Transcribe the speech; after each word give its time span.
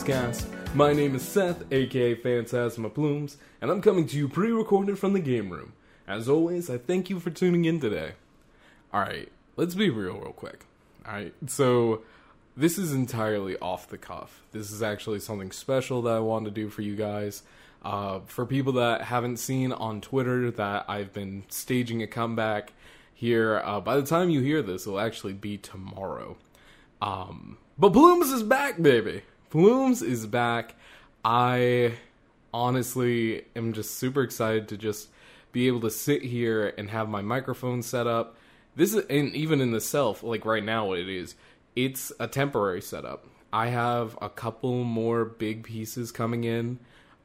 Plumescast. 0.00 0.46
My 0.74 0.94
name 0.94 1.14
is 1.14 1.20
Seth, 1.20 1.70
aka 1.70 2.14
Phantasma 2.14 2.88
Plumes, 2.88 3.36
and 3.60 3.70
I'm 3.70 3.82
coming 3.82 4.06
to 4.06 4.16
you 4.16 4.28
pre 4.28 4.50
recorded 4.50 4.98
from 4.98 5.12
the 5.12 5.20
game 5.20 5.50
room. 5.50 5.74
As 6.08 6.26
always, 6.26 6.70
I 6.70 6.78
thank 6.78 7.10
you 7.10 7.20
for 7.20 7.28
tuning 7.28 7.66
in 7.66 7.80
today. 7.80 8.12
Alright, 8.94 9.30
let's 9.56 9.74
be 9.74 9.90
real, 9.90 10.14
real 10.14 10.32
quick. 10.32 10.64
Alright, 11.06 11.34
so 11.46 12.00
this 12.56 12.78
is 12.78 12.94
entirely 12.94 13.58
off 13.58 13.88
the 13.88 13.98
cuff. 13.98 14.40
This 14.52 14.70
is 14.70 14.82
actually 14.82 15.20
something 15.20 15.50
special 15.50 16.00
that 16.02 16.14
I 16.14 16.20
wanted 16.20 16.46
to 16.54 16.60
do 16.62 16.70
for 16.70 16.80
you 16.80 16.96
guys. 16.96 17.42
Uh, 17.82 18.20
for 18.24 18.46
people 18.46 18.72
that 18.74 19.02
haven't 19.02 19.36
seen 19.36 19.70
on 19.70 20.00
Twitter, 20.00 20.50
that 20.50 20.86
I've 20.88 21.12
been 21.12 21.44
staging 21.48 22.02
a 22.02 22.06
comeback 22.06 22.72
here. 23.12 23.60
Uh, 23.62 23.80
by 23.80 23.96
the 23.96 24.06
time 24.06 24.30
you 24.30 24.40
hear 24.40 24.62
this, 24.62 24.86
it'll 24.86 24.98
actually 24.98 25.34
be 25.34 25.58
tomorrow. 25.58 26.38
Um, 27.02 27.58
but 27.78 27.92
Plumes 27.92 28.30
is 28.30 28.42
back, 28.42 28.80
baby. 28.80 29.24
Plumes 29.50 30.00
is 30.00 30.28
back. 30.28 30.76
I 31.24 31.94
honestly 32.54 33.44
am 33.56 33.72
just 33.72 33.96
super 33.96 34.22
excited 34.22 34.68
to 34.68 34.76
just 34.76 35.08
be 35.50 35.66
able 35.66 35.80
to 35.80 35.90
sit 35.90 36.22
here 36.22 36.72
and 36.78 36.88
have 36.90 37.08
my 37.08 37.20
microphone 37.20 37.82
set 37.82 38.06
up. 38.06 38.36
This 38.76 38.94
is, 38.94 39.04
and 39.06 39.34
even 39.34 39.60
in 39.60 39.72
the 39.72 39.80
self, 39.80 40.22
like 40.22 40.44
right 40.44 40.62
now, 40.62 40.86
what 40.86 41.00
it 41.00 41.08
is, 41.08 41.34
it's 41.74 42.12
a 42.20 42.28
temporary 42.28 42.80
setup. 42.80 43.26
I 43.52 43.66
have 43.66 44.16
a 44.22 44.28
couple 44.28 44.84
more 44.84 45.24
big 45.24 45.64
pieces 45.64 46.12
coming 46.12 46.44
in 46.44 46.78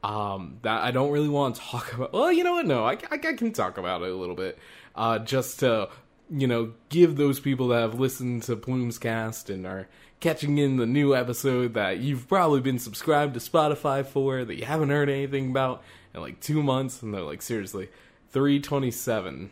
um, 0.03 0.57
that 0.63 0.81
I 0.81 0.89
don't 0.89 1.11
really 1.11 1.29
want 1.29 1.55
to 1.55 1.61
talk 1.61 1.93
about. 1.93 2.11
Well, 2.11 2.31
you 2.31 2.43
know 2.43 2.53
what? 2.53 2.65
No, 2.65 2.85
I, 2.85 2.93
I, 2.93 3.19
I 3.23 3.33
can 3.33 3.51
talk 3.53 3.77
about 3.77 4.01
it 4.01 4.09
a 4.09 4.15
little 4.15 4.35
bit. 4.35 4.57
Uh, 4.95 5.19
just 5.19 5.59
to, 5.59 5.89
you 6.29 6.47
know, 6.47 6.73
give 6.89 7.15
those 7.15 7.39
people 7.39 7.67
that 7.69 7.81
have 7.81 7.99
listened 7.99 8.43
to 8.43 8.55
Plume's 8.55 8.97
cast 8.97 9.49
and 9.49 9.65
are 9.65 9.87
catching 10.19 10.57
in 10.57 10.77
the 10.77 10.85
new 10.85 11.15
episode 11.15 11.73
that 11.75 11.99
you've 11.99 12.27
probably 12.27 12.61
been 12.61 12.79
subscribed 12.79 13.33
to 13.35 13.39
Spotify 13.39 14.05
for 14.05 14.43
that 14.43 14.55
you 14.55 14.65
haven't 14.65 14.89
heard 14.89 15.09
anything 15.09 15.51
about 15.51 15.83
in 16.13 16.21
like 16.21 16.39
two 16.39 16.63
months. 16.63 17.01
And 17.01 17.13
they're 17.13 17.21
like, 17.21 17.41
seriously, 17.41 17.89
327, 18.31 19.51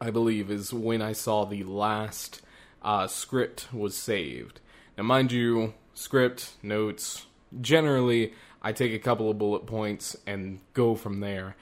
I 0.00 0.10
believe, 0.10 0.50
is 0.50 0.72
when 0.72 1.02
I 1.02 1.12
saw 1.12 1.44
the 1.44 1.64
last 1.64 2.40
uh, 2.82 3.06
script 3.06 3.72
was 3.72 3.96
saved. 3.96 4.60
Now, 4.96 5.04
mind 5.04 5.32
you, 5.32 5.74
script, 5.94 6.52
notes, 6.62 7.26
generally, 7.60 8.32
I 8.62 8.72
take 8.72 8.92
a 8.92 8.98
couple 8.98 9.30
of 9.30 9.38
bullet 9.38 9.66
points 9.66 10.16
and 10.26 10.60
go 10.74 10.94
from 10.94 11.20
there. 11.20 11.56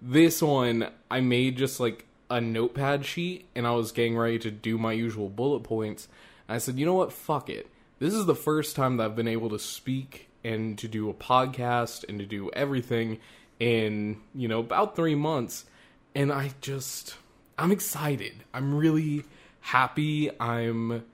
This 0.00 0.42
one, 0.42 0.88
I 1.10 1.20
made 1.20 1.56
just 1.56 1.80
like 1.80 2.06
a 2.32 2.40
notepad 2.40 3.04
sheet 3.04 3.46
and 3.54 3.66
I 3.66 3.72
was 3.72 3.92
getting 3.92 4.16
ready 4.16 4.38
to 4.40 4.50
do 4.50 4.78
my 4.78 4.92
usual 4.92 5.28
bullet 5.28 5.60
points. 5.60 6.08
I 6.48 6.58
said, 6.58 6.78
you 6.78 6.86
know 6.86 6.94
what? 6.94 7.12
Fuck 7.12 7.50
it. 7.50 7.68
This 7.98 8.14
is 8.14 8.24
the 8.24 8.34
first 8.34 8.74
time 8.74 8.96
that 8.96 9.04
I've 9.04 9.16
been 9.16 9.28
able 9.28 9.50
to 9.50 9.58
speak 9.58 10.28
and 10.42 10.78
to 10.78 10.88
do 10.88 11.10
a 11.10 11.14
podcast 11.14 12.08
and 12.08 12.18
to 12.18 12.26
do 12.26 12.50
everything 12.54 13.18
in, 13.60 14.20
you 14.34 14.48
know, 14.48 14.60
about 14.60 14.96
three 14.96 15.14
months. 15.14 15.66
And 16.14 16.32
I 16.32 16.52
just, 16.62 17.16
I'm 17.58 17.70
excited. 17.70 18.44
I'm 18.54 18.74
really 18.74 19.24
happy. 19.60 20.30
I'm, 20.40 21.04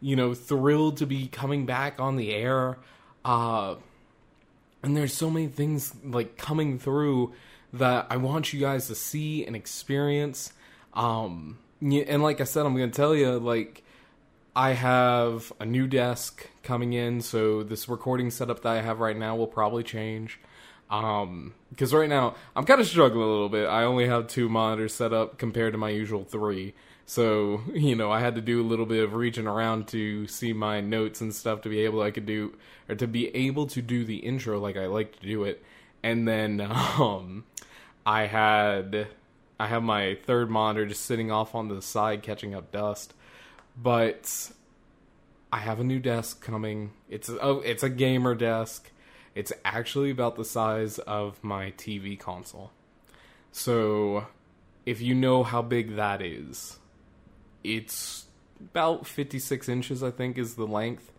you 0.00 0.14
know, 0.14 0.32
thrilled 0.32 0.98
to 0.98 1.06
be 1.06 1.26
coming 1.26 1.66
back 1.66 1.98
on 1.98 2.14
the 2.14 2.32
air. 2.32 2.78
Uh, 3.24 3.74
and 4.82 4.96
there's 4.96 5.12
so 5.12 5.28
many 5.28 5.48
things 5.48 5.92
like 6.04 6.38
coming 6.38 6.78
through 6.78 7.34
that 7.72 8.06
I 8.10 8.16
want 8.16 8.52
you 8.52 8.60
guys 8.60 8.86
to 8.86 8.94
see 8.94 9.44
and 9.44 9.56
experience. 9.56 10.52
Um, 10.94 11.58
and 11.80 12.22
like 12.22 12.40
I 12.40 12.44
said, 12.44 12.66
I'm 12.66 12.76
going 12.76 12.90
to 12.90 12.96
tell 12.96 13.14
you, 13.14 13.38
like, 13.38 13.84
I 14.56 14.72
have 14.72 15.52
a 15.60 15.64
new 15.64 15.86
desk 15.86 16.48
coming 16.62 16.92
in, 16.92 17.20
so 17.20 17.62
this 17.62 17.88
recording 17.88 18.30
setup 18.30 18.62
that 18.62 18.70
I 18.70 18.82
have 18.82 18.98
right 18.98 19.16
now 19.16 19.36
will 19.36 19.46
probably 19.46 19.84
change. 19.84 20.40
Um, 20.90 21.54
because 21.70 21.92
right 21.92 22.08
now 22.08 22.34
I'm 22.56 22.64
kind 22.64 22.80
of 22.80 22.86
struggling 22.86 23.22
a 23.22 23.30
little 23.30 23.48
bit. 23.48 23.68
I 23.68 23.84
only 23.84 24.06
have 24.08 24.26
two 24.26 24.48
monitors 24.48 24.94
set 24.94 25.12
up 25.12 25.38
compared 25.38 25.72
to 25.72 25.78
my 25.78 25.90
usual 25.90 26.24
three. 26.24 26.74
So, 27.06 27.60
you 27.72 27.94
know, 27.94 28.10
I 28.10 28.20
had 28.20 28.34
to 28.36 28.40
do 28.40 28.60
a 28.60 28.66
little 28.66 28.86
bit 28.86 29.04
of 29.04 29.14
reaching 29.14 29.46
around 29.46 29.88
to 29.88 30.26
see 30.26 30.52
my 30.52 30.80
notes 30.80 31.20
and 31.20 31.34
stuff 31.34 31.62
to 31.62 31.68
be 31.68 31.80
able 31.80 32.02
I 32.02 32.10
could 32.10 32.26
do 32.26 32.56
or 32.88 32.94
to 32.96 33.06
be 33.06 33.34
able 33.36 33.66
to 33.68 33.82
do 33.82 34.04
the 34.04 34.16
intro 34.16 34.58
like 34.58 34.76
I 34.76 34.86
like 34.86 35.20
to 35.20 35.26
do 35.26 35.44
it. 35.44 35.62
And 36.02 36.26
then 36.26 36.60
um 36.98 37.44
I 38.06 38.26
had 38.26 39.08
I 39.60 39.66
have 39.66 39.82
my 39.82 40.16
third 40.24 40.50
monitor 40.50 40.86
just 40.86 41.04
sitting 41.04 41.30
off 41.30 41.54
on 41.54 41.68
the 41.68 41.82
side 41.82 42.22
catching 42.22 42.54
up 42.54 42.70
dust. 42.70 43.14
But 43.80 44.50
I 45.52 45.58
have 45.58 45.80
a 45.80 45.84
new 45.84 45.98
desk 45.98 46.42
coming. 46.42 46.92
It's 47.08 47.28
a, 47.28 47.38
oh, 47.40 47.60
it's 47.60 47.82
a 47.82 47.88
gamer 47.88 48.34
desk. 48.34 48.90
It's 49.34 49.52
actually 49.64 50.10
about 50.10 50.36
the 50.36 50.44
size 50.44 50.98
of 50.98 51.42
my 51.42 51.72
TV 51.72 52.18
console. 52.18 52.72
So, 53.52 54.26
if 54.84 55.00
you 55.00 55.14
know 55.14 55.42
how 55.42 55.62
big 55.62 55.96
that 55.96 56.20
is, 56.20 56.78
it's 57.62 58.26
about 58.60 59.06
56 59.06 59.68
inches, 59.68 60.02
I 60.02 60.10
think, 60.10 60.38
is 60.38 60.54
the 60.54 60.66
length. 60.66 61.12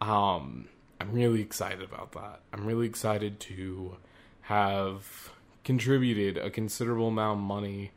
Um, 0.00 0.68
I'm 1.00 1.12
really 1.12 1.40
excited 1.40 1.82
about 1.82 2.12
that. 2.12 2.40
I'm 2.52 2.66
really 2.66 2.86
excited 2.86 3.40
to 3.40 3.96
have 4.42 5.31
contributed 5.64 6.36
a 6.36 6.50
considerable 6.50 7.08
amount 7.08 7.40
of 7.40 7.44
money 7.44 7.92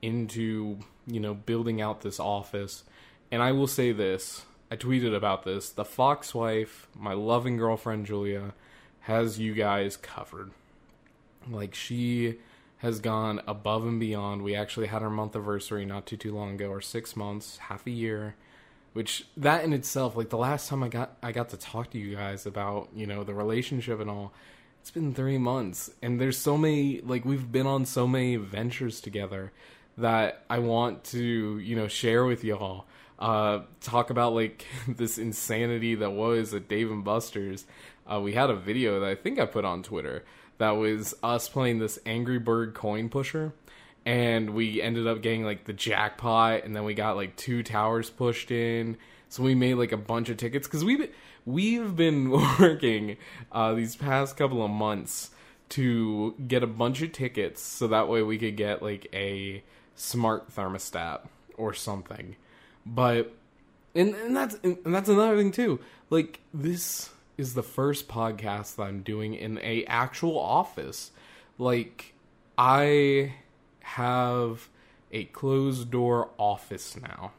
into, 0.00 0.78
you 1.06 1.20
know, 1.20 1.34
building 1.34 1.80
out 1.80 2.00
this 2.00 2.18
office. 2.18 2.84
And 3.30 3.42
I 3.42 3.52
will 3.52 3.66
say 3.66 3.92
this 3.92 4.44
I 4.70 4.76
tweeted 4.76 5.14
about 5.14 5.44
this. 5.44 5.68
The 5.68 5.84
Fox 5.84 6.34
wife, 6.34 6.88
my 6.98 7.12
loving 7.12 7.58
girlfriend 7.58 8.06
Julia, 8.06 8.54
has 9.00 9.38
you 9.38 9.52
guys 9.52 9.96
covered. 9.96 10.50
Like, 11.50 11.74
she 11.74 12.38
has 12.78 12.98
gone 12.98 13.40
above 13.46 13.86
and 13.86 14.00
beyond. 14.00 14.42
We 14.42 14.56
actually 14.56 14.86
had 14.86 15.02
our 15.02 15.10
month 15.10 15.36
anniversary 15.36 15.84
not 15.84 16.06
too 16.06 16.16
too 16.16 16.34
long 16.34 16.54
ago, 16.54 16.68
or 16.68 16.80
six 16.80 17.14
months, 17.14 17.58
half 17.58 17.86
a 17.86 17.90
year. 17.90 18.34
Which 18.92 19.26
that 19.36 19.62
in 19.62 19.72
itself, 19.72 20.16
like 20.16 20.30
the 20.30 20.36
last 20.36 20.68
time 20.68 20.82
I 20.82 20.88
got 20.88 21.16
I 21.22 21.32
got 21.32 21.50
to 21.50 21.56
talk 21.56 21.90
to 21.90 21.98
you 21.98 22.16
guys 22.16 22.44
about 22.44 22.88
you 22.94 23.06
know 23.06 23.24
the 23.24 23.34
relationship 23.34 24.00
and 24.00 24.10
all, 24.10 24.32
it's 24.82 24.90
been 24.90 25.14
three 25.14 25.38
months, 25.38 25.92
and 26.02 26.20
there's 26.20 26.36
so 26.36 26.58
many 26.58 27.00
like 27.02 27.24
we've 27.24 27.52
been 27.52 27.68
on 27.68 27.86
so 27.86 28.08
many 28.08 28.34
ventures 28.34 29.00
together 29.00 29.52
that 29.96 30.44
I 30.50 30.58
want 30.58 31.04
to 31.04 31.58
you 31.58 31.76
know 31.76 31.86
share 31.86 32.24
with 32.24 32.42
y'all. 32.42 32.86
Uh, 33.16 33.60
talk 33.80 34.10
about 34.10 34.34
like 34.34 34.66
this 34.88 35.18
insanity 35.18 35.94
that 35.94 36.10
was 36.10 36.52
at 36.52 36.66
Dave 36.66 36.90
and 36.90 37.04
Buster's. 37.04 37.64
Uh, 38.12 38.20
we 38.20 38.32
had 38.32 38.50
a 38.50 38.56
video 38.56 38.98
that 38.98 39.08
I 39.08 39.14
think 39.14 39.38
I 39.38 39.46
put 39.46 39.64
on 39.64 39.84
Twitter 39.84 40.24
that 40.58 40.72
was 40.72 41.14
us 41.22 41.48
playing 41.48 41.78
this 41.78 42.00
Angry 42.04 42.40
Bird 42.40 42.74
coin 42.74 43.08
pusher. 43.08 43.52
And 44.04 44.50
we 44.50 44.82
ended 44.82 45.06
up 45.06 45.22
getting 45.22 45.44
like 45.44 45.64
the 45.64 45.72
jackpot, 45.72 46.64
and 46.64 46.74
then 46.74 46.82
we 46.82 46.94
got 46.94 47.14
like 47.14 47.36
two 47.36 47.62
towers 47.62 48.10
pushed 48.10 48.50
in. 48.50 48.96
So 49.28 49.44
we 49.44 49.54
made 49.54 49.74
like 49.74 49.92
a 49.92 49.96
bunch 49.96 50.28
of 50.28 50.38
tickets 50.38 50.66
because 50.66 50.84
we've 50.84 51.08
we've 51.44 51.94
been 51.96 52.30
working 52.60 53.16
uh, 53.50 53.74
these 53.74 53.96
past 53.96 54.36
couple 54.36 54.64
of 54.64 54.70
months 54.70 55.30
to 55.70 56.34
get 56.46 56.62
a 56.62 56.66
bunch 56.66 57.02
of 57.02 57.12
tickets, 57.12 57.62
so 57.62 57.86
that 57.88 58.08
way 58.08 58.22
we 58.22 58.38
could 58.38 58.56
get 58.56 58.82
like 58.82 59.08
a 59.12 59.62
smart 59.94 60.54
thermostat 60.54 61.20
or 61.56 61.72
something. 61.72 62.36
But 62.84 63.34
and, 63.94 64.14
and 64.14 64.36
that's 64.36 64.58
and 64.62 64.78
that's 64.84 65.08
another 65.08 65.36
thing 65.36 65.52
too. 65.52 65.80
Like 66.10 66.40
this 66.52 67.10
is 67.38 67.54
the 67.54 67.62
first 67.62 68.08
podcast 68.08 68.76
that 68.76 68.82
I'm 68.82 69.02
doing 69.02 69.34
in 69.34 69.58
a 69.62 69.84
actual 69.84 70.38
office. 70.38 71.12
Like 71.58 72.14
I 72.58 73.34
have 73.80 74.68
a 75.10 75.24
closed 75.24 75.90
door 75.90 76.30
office 76.38 76.96
now. 76.96 77.32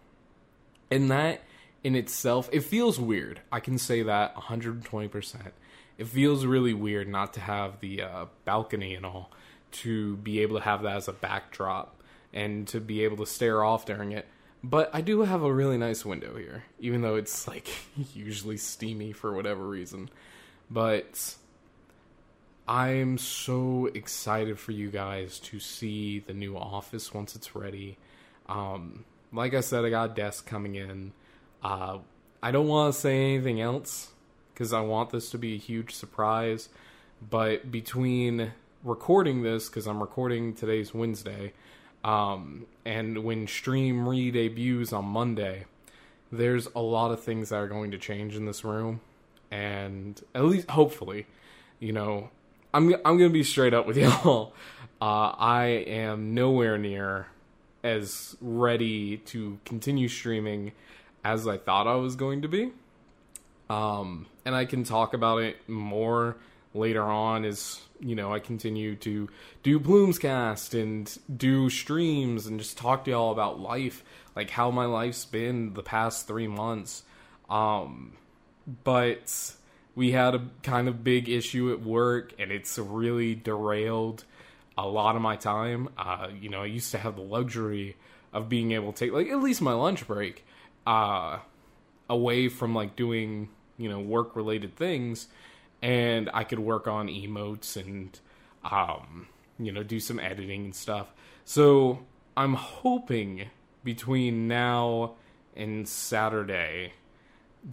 And 0.91 1.09
that 1.09 1.41
in 1.83 1.95
itself, 1.95 2.49
it 2.51 2.61
feels 2.61 2.99
weird. 2.99 3.41
I 3.51 3.59
can 3.59 3.77
say 3.77 4.03
that 4.03 4.35
120%. 4.35 5.51
It 5.97 6.07
feels 6.07 6.45
really 6.45 6.73
weird 6.73 7.07
not 7.07 7.33
to 7.33 7.39
have 7.39 7.79
the 7.79 8.01
uh, 8.01 8.25
balcony 8.45 8.95
and 8.95 9.05
all, 9.05 9.31
to 9.71 10.17
be 10.17 10.39
able 10.39 10.57
to 10.57 10.63
have 10.63 10.83
that 10.83 10.97
as 10.97 11.07
a 11.07 11.13
backdrop 11.13 11.95
and 12.33 12.67
to 12.69 12.79
be 12.79 13.03
able 13.03 13.17
to 13.17 13.25
stare 13.25 13.63
off 13.63 13.85
during 13.85 14.11
it. 14.11 14.27
But 14.63 14.89
I 14.93 15.01
do 15.01 15.21
have 15.21 15.43
a 15.43 15.53
really 15.53 15.77
nice 15.77 16.05
window 16.05 16.35
here, 16.37 16.63
even 16.79 17.01
though 17.01 17.15
it's 17.15 17.47
like 17.47 17.67
usually 18.13 18.57
steamy 18.57 19.11
for 19.11 19.33
whatever 19.33 19.67
reason. 19.67 20.09
But 20.71 21.35
I'm 22.67 23.17
so 23.17 23.89
excited 23.93 24.57
for 24.57 24.71
you 24.71 24.89
guys 24.89 25.39
to 25.39 25.59
see 25.59 26.19
the 26.19 26.33
new 26.33 26.57
office 26.57 27.13
once 27.13 27.35
it's 27.35 27.55
ready. 27.55 27.97
Um, 28.47 29.03
like 29.33 29.53
I 29.53 29.61
said, 29.61 29.83
I 29.83 29.89
got 29.89 30.11
a 30.11 30.13
desk 30.13 30.45
coming 30.47 30.75
in. 30.75 31.11
Uh, 31.63 31.99
I 32.41 32.51
don't 32.51 32.67
want 32.67 32.93
to 32.93 32.99
say 32.99 33.35
anything 33.35 33.61
else 33.61 34.11
because 34.53 34.73
I 34.73 34.81
want 34.81 35.11
this 35.11 35.29
to 35.31 35.37
be 35.37 35.55
a 35.55 35.57
huge 35.57 35.95
surprise. 35.95 36.69
But 37.29 37.71
between 37.71 38.51
recording 38.83 39.43
this, 39.43 39.69
because 39.69 39.87
I'm 39.87 40.01
recording 40.01 40.53
today's 40.53 40.93
Wednesday, 40.93 41.53
um, 42.03 42.65
and 42.85 43.23
when 43.23 43.47
Stream 43.47 44.07
re 44.07 44.29
debuts 44.29 44.91
on 44.91 45.05
Monday, 45.05 45.65
there's 46.31 46.67
a 46.75 46.81
lot 46.81 47.11
of 47.11 47.23
things 47.23 47.49
that 47.49 47.55
are 47.55 47.67
going 47.67 47.91
to 47.91 47.97
change 47.97 48.35
in 48.35 48.45
this 48.45 48.65
room, 48.65 48.99
and 49.49 50.21
at 50.35 50.43
least 50.43 50.69
hopefully, 50.69 51.27
you 51.79 51.93
know, 51.93 52.29
I'm 52.73 52.93
I'm 53.05 53.17
gonna 53.17 53.29
be 53.29 53.43
straight 53.43 53.73
up 53.73 53.87
with 53.87 53.97
y'all. 53.97 54.53
Uh, 55.01 55.33
I 55.37 55.65
am 55.87 56.33
nowhere 56.33 56.77
near 56.77 57.27
as 57.83 58.35
ready 58.41 59.17
to 59.17 59.59
continue 59.65 60.07
streaming 60.07 60.71
as 61.23 61.47
I 61.47 61.57
thought 61.57 61.87
I 61.87 61.95
was 61.95 62.15
going 62.15 62.41
to 62.41 62.47
be. 62.47 62.71
Um, 63.69 64.27
and 64.45 64.55
I 64.55 64.65
can 64.65 64.83
talk 64.83 65.13
about 65.13 65.41
it 65.41 65.57
more 65.69 66.35
later 66.73 67.03
on 67.03 67.45
as 67.45 67.79
you 67.99 68.15
know 68.15 68.33
I 68.33 68.39
continue 68.39 68.95
to 68.97 69.29
do 69.61 69.79
Plumescast 69.79 70.79
and 70.79 71.17
do 71.35 71.69
streams 71.69 72.47
and 72.47 72.59
just 72.59 72.77
talk 72.77 73.05
to 73.05 73.11
y'all 73.11 73.31
about 73.31 73.59
life, 73.59 74.03
like 74.35 74.49
how 74.49 74.71
my 74.71 74.85
life's 74.85 75.25
been 75.25 75.73
the 75.73 75.83
past 75.83 76.27
three 76.27 76.47
months. 76.47 77.03
Um, 77.49 78.13
but 78.83 79.53
we 79.95 80.11
had 80.11 80.35
a 80.35 80.45
kind 80.63 80.87
of 80.87 81.03
big 81.03 81.29
issue 81.29 81.71
at 81.71 81.81
work, 81.81 82.33
and 82.39 82.51
it's 82.51 82.77
really 82.77 83.35
derailed 83.35 84.25
a 84.77 84.87
lot 84.87 85.15
of 85.15 85.21
my 85.21 85.35
time. 85.35 85.89
Uh, 85.97 86.29
you 86.39 86.49
know, 86.49 86.63
I 86.63 86.65
used 86.65 86.91
to 86.91 86.97
have 86.97 87.15
the 87.15 87.21
luxury 87.21 87.95
of 88.33 88.49
being 88.49 88.71
able 88.71 88.91
to 88.91 89.05
take 89.05 89.13
like 89.13 89.27
at 89.29 89.41
least 89.41 89.61
my 89.61 89.73
lunch 89.73 90.07
break 90.07 90.43
uh, 90.85 91.39
away 92.09 92.49
from 92.49 92.75
like 92.75 92.95
doing 92.95 93.49
you 93.77 93.89
know 93.89 93.99
work 93.99 94.35
related 94.35 94.75
things 94.75 95.27
and 95.83 96.29
I 96.33 96.45
could 96.45 96.59
work 96.59 96.87
on 96.87 97.07
emotes 97.07 97.75
and 97.75 98.17
um, 98.63 99.27
you 99.59 99.71
know 99.71 99.83
do 99.83 99.99
some 99.99 100.19
editing 100.19 100.65
and 100.65 100.75
stuff. 100.75 101.13
So 101.45 101.99
I'm 102.35 102.53
hoping 102.53 103.49
between 103.83 104.47
now 104.47 105.15
and 105.55 105.87
Saturday 105.87 106.93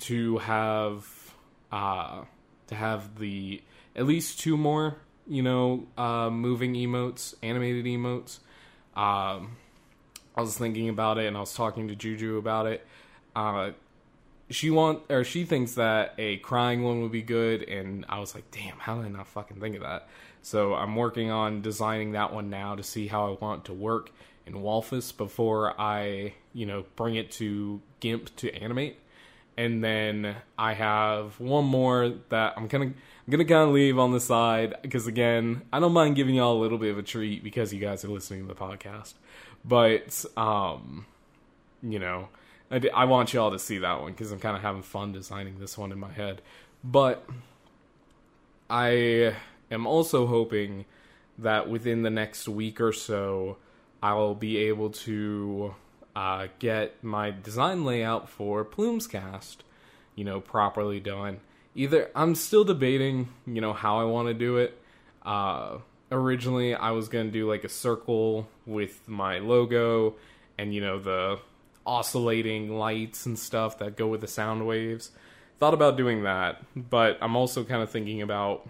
to 0.01 0.39
have 0.39 1.35
uh, 1.71 2.23
to 2.67 2.75
have 2.75 3.19
the 3.19 3.63
at 3.95 4.07
least 4.07 4.41
two 4.41 4.57
more 4.57 4.97
you 5.27 5.43
know 5.43 5.87
uh, 5.97 6.31
moving 6.31 6.75
emotes, 6.75 7.35
animated 7.43 7.85
emotes. 7.85 8.41
Um, 8.97 9.57
I 10.37 10.41
was 10.41 10.59
thinking 10.59 10.89
about 10.89 11.19
it 11.19 11.27
and 11.27 11.37
I 11.37 11.41
was 11.41 11.55
talking 11.55 11.89
to 11.89 11.95
Juju 11.95 12.39
about 12.39 12.67
it. 12.67 12.85
Uh, 13.35 13.71
she 14.51 14.69
want 14.69 15.03
or 15.09 15.23
she 15.23 15.45
thinks 15.45 15.75
that 15.75 16.15
a 16.19 16.37
crying 16.39 16.83
one 16.83 17.01
would 17.01 17.13
be 17.13 17.23
good 17.23 17.63
and 17.63 18.05
i 18.09 18.19
was 18.19 18.35
like 18.35 18.51
damn 18.51 18.77
how 18.79 18.97
did 18.97 19.07
i 19.07 19.09
not 19.09 19.27
fucking 19.27 19.61
think 19.61 19.77
of 19.77 19.83
that? 19.83 20.09
So 20.43 20.75
i'm 20.75 20.97
working 20.97 21.31
on 21.31 21.63
designing 21.63 22.13
that 22.13 22.33
one 22.33 22.51
now 22.51 22.75
to 22.75 22.83
see 22.83 23.07
how 23.07 23.33
i 23.33 23.37
want 23.41 23.65
to 23.67 23.73
work 23.73 24.11
in 24.47 24.61
walfus 24.61 25.13
before 25.13 25.81
i 25.81 26.35
you 26.53 26.67
know 26.67 26.85
bring 26.97 27.15
it 27.15 27.31
to 27.33 27.81
gimp 28.01 28.35
to 28.37 28.53
animate. 28.55 28.99
And 29.57 29.85
then 29.85 30.37
i 30.59 30.73
have 30.73 31.39
one 31.39 31.67
more 31.67 32.15
that 32.31 32.55
i'm 32.57 32.67
gonna 32.67 32.87
i'm 32.87 32.95
gonna 33.31 33.45
kind 33.45 33.69
of 33.69 33.75
leave 33.75 33.99
on 33.99 34.13
the 34.13 34.21
side 34.21 34.75
because 34.83 35.07
again 35.07 35.63
i 35.73 35.79
don't 35.79 35.93
mind 35.93 36.17
giving 36.17 36.35
y'all 36.35 36.59
a 36.59 36.61
little 36.61 36.79
bit 36.79 36.91
of 36.91 36.99
a 36.99 37.03
treat 37.03 37.45
because 37.45 37.73
you 37.73 37.79
guys 37.79 38.05
are 38.05 38.09
listening 38.09 38.49
to 38.49 38.53
the 38.53 38.59
podcast. 38.59 39.15
But 39.65 40.25
um 40.37 41.07
you 41.83 41.99
know 41.99 42.29
I, 42.71 42.81
I 42.95 43.05
want 43.05 43.33
y'all 43.33 43.51
to 43.51 43.59
see 43.59 43.79
that 43.79 44.01
one 44.01 44.13
because 44.13 44.33
I'm 44.33 44.39
kind 44.39 44.57
of 44.57 44.63
having 44.63 44.83
fun 44.83 45.13
designing 45.13 45.59
this 45.59 45.77
one 45.77 45.93
in 45.93 45.99
my 45.99 46.13
head. 46.13 46.41
But 46.85 47.27
I 48.69 49.35
am 49.71 49.87
also 49.87 50.27
hoping 50.27 50.85
that 51.39 51.69
within 51.69 52.03
the 52.03 52.11
next 52.11 52.49
week 52.49 52.81
or 52.81 52.93
so, 52.93 53.57
I'll 54.03 54.35
be 54.35 54.59
able 54.59 54.91
to 54.91 55.75
uh, 56.15 56.49
get 56.59 57.03
my 57.03 57.31
design 57.31 57.85
layout 57.85 58.29
for 58.29 58.65
Plumes 58.65 59.07
Cast, 59.07 59.65
you 60.15 60.25
know, 60.25 60.41
properly 60.41 61.01
done. 61.01 61.41
Either 61.75 62.11
I'm 62.15 62.35
still 62.35 62.65
debating, 62.65 63.29
you 63.47 63.61
know, 63.61 63.73
how 63.73 64.01
I 64.01 64.05
want 64.05 64.29
to 64.29 64.35
do 64.35 64.57
it. 64.57 64.81
Uh, 65.25 65.79
originally, 66.11 66.75
I 66.75 66.91
was 66.93 67.09
gonna 67.09 67.31
do 67.31 67.49
like 67.49 67.65
a 67.65 67.69
circle 67.69 68.49
with 68.67 69.09
my 69.09 69.39
logo 69.39 70.15
and 70.59 70.75
you 70.75 70.81
know 70.81 70.99
the 70.99 71.39
oscillating 71.87 72.77
lights 72.77 73.27
and 73.27 73.39
stuff 73.39 73.79
that 73.79 73.97
go 73.97 74.07
with 74.07 74.21
the 74.21 74.29
sound 74.29 74.67
waves. 74.67 75.11
Thought 75.59 75.75
about 75.75 75.97
doing 75.97 76.23
that, 76.23 76.63
but 76.75 77.19
I'm 77.21 77.37
also 77.37 77.65
kind 77.65 77.83
of 77.83 77.91
thinking 77.91 78.23
about 78.23 78.69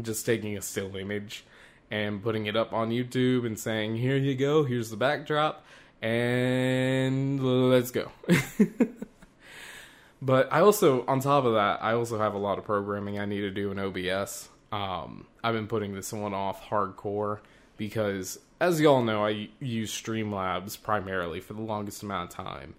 just 0.00 0.24
taking 0.24 0.56
a 0.56 0.62
still 0.62 0.94
image 0.96 1.44
and 1.90 2.22
putting 2.22 2.46
it 2.46 2.56
up 2.56 2.72
on 2.72 2.90
YouTube 2.90 3.46
and 3.46 3.58
saying, 3.58 3.96
"Here 3.96 4.16
you 4.16 4.34
go. 4.34 4.64
Here's 4.64 4.90
the 4.90 4.96
backdrop." 4.96 5.64
And 6.00 7.70
let's 7.70 7.90
go. 7.90 8.12
but 10.22 10.52
I 10.52 10.60
also, 10.60 11.04
on 11.06 11.20
top 11.20 11.44
of 11.44 11.54
that, 11.54 11.82
I 11.82 11.94
also 11.94 12.18
have 12.18 12.34
a 12.34 12.38
lot 12.38 12.58
of 12.58 12.64
programming 12.64 13.18
I 13.18 13.24
need 13.24 13.40
to 13.40 13.50
do 13.50 13.72
in 13.72 13.78
OBS. 13.80 14.48
Um, 14.70 15.26
I've 15.42 15.54
been 15.54 15.66
putting 15.66 15.94
this 15.94 16.12
one 16.12 16.34
off 16.34 16.68
hardcore 16.68 17.40
because 17.76 18.38
as 18.60 18.80
y'all 18.80 19.02
know, 19.02 19.24
I 19.24 19.48
use 19.60 19.92
Streamlabs 19.92 20.80
primarily 20.82 21.40
for 21.40 21.54
the 21.54 21.62
longest 21.62 22.02
amount 22.02 22.30
of 22.30 22.36
time. 22.36 22.74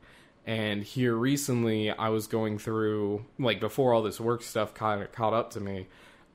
And 0.46 0.84
here 0.84 1.16
recently, 1.16 1.92
I 1.92 2.10
was 2.10 2.28
going 2.28 2.58
through, 2.58 3.26
like, 3.38 3.60
before 3.60 3.94
all 3.94 4.02
this 4.02 4.20
work 4.20 4.42
stuff 4.42 4.74
kind 4.74 5.02
of 5.02 5.12
caught 5.12 5.34
up 5.34 5.52
to 5.52 5.60
me, 5.60 5.88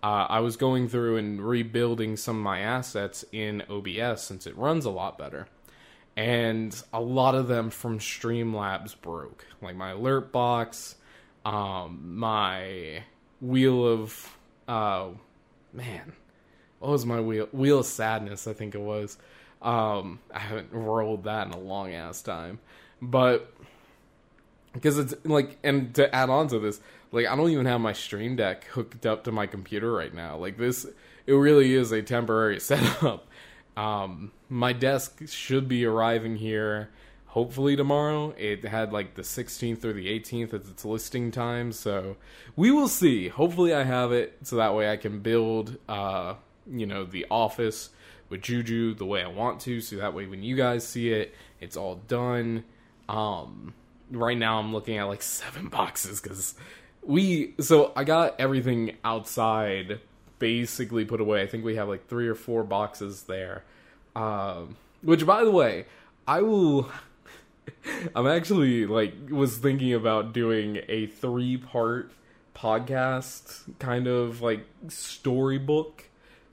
uh, 0.03 0.27
I 0.29 0.41
was 0.41 0.57
going 0.57 0.89
through 0.89 1.17
and 1.17 1.41
rebuilding 1.41 2.17
some 2.17 2.37
of 2.37 2.43
my 2.43 2.61
assets 2.61 3.25
in 3.33 3.63
OBS 3.69 4.23
since 4.23 4.47
it 4.47 4.57
runs 4.57 4.85
a 4.85 4.91
lot 4.91 5.19
better. 5.19 5.49
And 6.17 6.81
a 6.93 7.01
lot 7.01 7.35
of 7.35 7.49
them 7.49 7.71
from 7.71 7.99
Streamlabs 7.99 9.01
broke. 9.01 9.47
Like 9.61 9.77
my 9.77 9.91
alert 9.91 10.31
box, 10.31 10.95
um, 11.45 12.17
my 12.17 13.03
wheel 13.41 13.85
of, 13.87 14.37
uh, 14.69 15.09
man, 15.73 16.13
what 16.85 16.93
was 16.93 17.07
my 17.07 17.21
wheel? 17.21 17.49
Wheel 17.53 17.79
of 17.79 17.87
Sadness, 17.87 18.47
I 18.47 18.53
think 18.53 18.75
it 18.75 18.81
was. 18.81 19.17
Um, 19.63 20.19
I 20.31 20.39
haven't 20.39 20.71
rolled 20.71 21.25
that 21.25 21.47
in 21.47 21.55
a 21.55 21.59
long 21.59 21.95
ass 21.95 22.21
time, 22.21 22.59
but 23.01 23.51
because 24.75 24.99
it's 24.99 25.15
like, 25.25 25.57
and 25.65 25.95
to 25.95 26.15
add 26.15 26.29
on 26.29 26.49
to 26.49 26.59
this, 26.59 26.81
like 27.11 27.27
I 27.27 27.37
don't 27.37 27.49
even 27.49 27.65
have 27.65 27.81
my 27.81 27.95
Stream 27.95 28.37
Deck 28.37 28.65
hooked 28.65 29.07
up 29.07 29.25
to 29.25 29.33
my 29.33 29.47
computer 29.47 29.91
right 29.93 30.13
now. 30.13 30.37
Like 30.37 30.59
this, 30.59 30.85
it 31.27 31.33
really 31.33 31.73
is 31.73 31.91
a 31.91 32.03
temporary 32.03 32.61
setup. 32.61 33.29
Um, 33.79 34.33
my 34.51 34.75
desk 34.75 35.27
should 35.27 35.67
be 35.69 35.87
arriving 35.87 36.37
here 36.37 36.91
hopefully 37.35 37.75
tomorrow. 37.75 38.33
It 38.39 38.65
had 38.65 38.93
like 38.93 39.15
the 39.15 39.23
16th 39.23 39.85
or 39.85 39.93
the 39.93 40.07
18th 40.07 40.55
as 40.55 40.69
its 40.69 40.85
listing 40.85 41.33
time, 41.33 41.73
so 41.73 42.17
we 42.55 42.71
will 42.71 42.89
see. 42.89 43.29
Hopefully, 43.29 43.75
I 43.75 43.83
have 43.83 44.13
it 44.13 44.39
so 44.43 44.57
that 44.57 44.75
way 44.75 44.91
I 44.91 44.97
can 44.97 45.19
build, 45.19 45.77
uh, 45.89 46.35
you 46.71 46.87
know, 46.87 47.05
the 47.05 47.27
office 47.31 47.91
with 48.29 48.43
Juju 48.43 48.95
the 48.95 49.07
way 49.07 49.23
I 49.23 49.29
want 49.29 49.61
to, 49.63 49.81
so 49.81 49.97
that 49.97 50.15
way 50.15 50.27
when 50.27 50.43
you 50.43 50.57
guys 50.57 50.87
see 50.87 51.11
it, 51.11 51.35
it's 51.61 51.77
all 51.77 51.97
done. 52.09 52.65
Um, 53.09 53.75
right 54.11 54.37
now 54.37 54.59
I'm 54.59 54.73
looking 54.73 54.97
at 54.99 55.05
like 55.05 55.23
seven 55.23 55.69
boxes 55.69 56.21
because 56.21 56.55
we. 57.03 57.55
So 57.61 57.93
I 57.97 58.05
got 58.05 58.41
everything 58.41 58.97
outside 59.05 60.01
basically 60.39 61.05
put 61.05 61.21
away. 61.21 61.43
I 61.43 61.47
think 61.47 61.65
we 61.65 61.77
have 61.77 61.89
like 61.89 62.07
three 62.09 62.29
or 62.29 62.35
four 62.35 62.65
boxes 62.65 63.23
there. 63.23 63.65
Um, 64.17 64.77
which, 65.03 65.25
by 65.27 65.45
the 65.45 65.51
way, 65.51 65.87
I 66.27 66.43
will. 66.43 66.91
I'm 68.15 68.27
actually 68.27 68.87
like 68.87 69.15
was 69.31 69.57
thinking 69.59 69.95
about 69.95 70.33
doing 70.33 70.81
a 70.89 71.07
three 71.07 71.57
part 71.57 72.13
podcast 72.55 73.63
kind 73.79 74.07
of 74.07 74.43
like 74.43 74.67
storybook, 74.89 76.05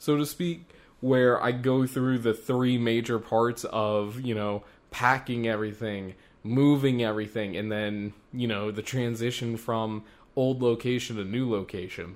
so 0.02 0.18
to 0.18 0.26
speak 0.26 0.64
where 1.00 1.42
I 1.42 1.52
go 1.52 1.86
through 1.86 2.20
the 2.20 2.34
three 2.34 2.80
major 2.80 3.20
parts 3.20 3.66
of, 3.66 4.20
you 4.20 4.34
know, 4.34 4.64
packing 4.90 5.48
everything, 5.48 6.16
moving 6.44 7.04
everything, 7.04 7.56
and 7.56 7.72
then, 7.72 8.14
you 8.34 8.48
know, 8.48 8.72
the 8.72 8.82
transition 8.82 9.58
from 9.58 10.04
old 10.36 10.64
location 10.64 11.18
to 11.18 11.24
new 11.24 11.48
location. 11.48 12.16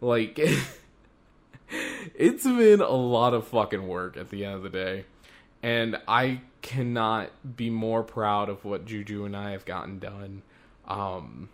Like, 0.00 0.38
it's 2.14 2.44
been 2.44 2.80
a 2.80 2.88
lot 2.88 3.34
of 3.34 3.46
fucking 3.48 3.86
work 3.86 4.16
at 4.16 4.30
the 4.30 4.46
end 4.46 4.54
of 4.54 4.62
the 4.62 4.70
day. 4.70 5.04
And 5.62 6.00
I 6.08 6.40
cannot 6.62 7.56
be 7.56 7.68
more 7.68 8.02
proud 8.02 8.48
of 8.48 8.64
what 8.64 8.86
Juju 8.86 9.26
and 9.26 9.36
I 9.36 9.50
have 9.50 9.66
gotten 9.66 9.98
done. 9.98 10.40
Um, 10.86 11.50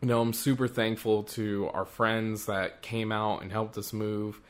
you 0.00 0.08
know, 0.08 0.22
I'm 0.22 0.32
super 0.32 0.68
thankful 0.68 1.24
to 1.24 1.68
our 1.74 1.84
friends 1.84 2.46
that 2.46 2.80
came 2.80 3.12
out 3.12 3.42
and 3.42 3.52
helped 3.52 3.76
us 3.76 3.92
move 3.92 4.40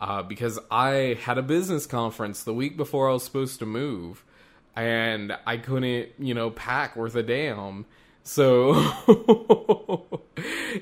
uh, 0.00 0.22
because 0.22 0.58
I 0.70 1.18
had 1.22 1.38
a 1.38 1.42
business 1.42 1.86
conference 1.86 2.42
the 2.42 2.54
week 2.54 2.76
before 2.76 3.08
I 3.08 3.12
was 3.12 3.24
supposed 3.24 3.58
to 3.60 3.66
move, 3.66 4.24
and 4.74 5.36
I 5.46 5.56
couldn't, 5.56 6.10
you 6.18 6.34
know, 6.34 6.50
pack 6.50 6.96
worth 6.96 7.14
a 7.14 7.22
damn. 7.22 7.86
So 8.22 8.72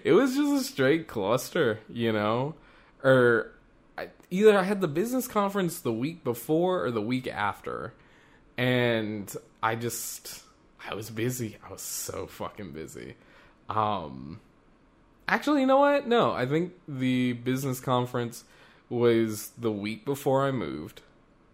it 0.03 0.13
was 0.13 0.35
just 0.35 0.53
a 0.53 0.65
straight 0.65 1.07
cluster, 1.07 1.81
you 1.89 2.13
know, 2.13 2.55
or 3.03 3.53
I, 3.97 4.09
either 4.31 4.59
I 4.59 4.63
had 4.63 4.81
the 4.81 4.89
business 4.89 5.29
conference 5.29 5.81
the 5.81 5.93
week 5.93 6.25
before 6.25 6.85
or 6.85 6.91
the 6.91 7.03
week 7.03 7.29
after, 7.29 7.93
and 8.57 9.33
I 9.63 9.77
just 9.77 10.43
I 10.89 10.95
was 10.95 11.11
busy. 11.11 11.59
I 11.67 11.71
was 11.71 11.83
so 11.83 12.27
fucking 12.27 12.73
busy. 12.73 13.15
Um, 13.69 14.41
actually, 15.29 15.61
you 15.61 15.67
know 15.67 15.79
what? 15.79 16.07
No, 16.07 16.33
I 16.33 16.47
think 16.47 16.73
the 16.89 17.35
business 17.35 17.81
conference 17.81 18.45
was 18.95 19.51
the 19.59 19.73
week 19.73 20.05
before 20.05 20.45
I 20.45 20.51
moved, 20.51 21.03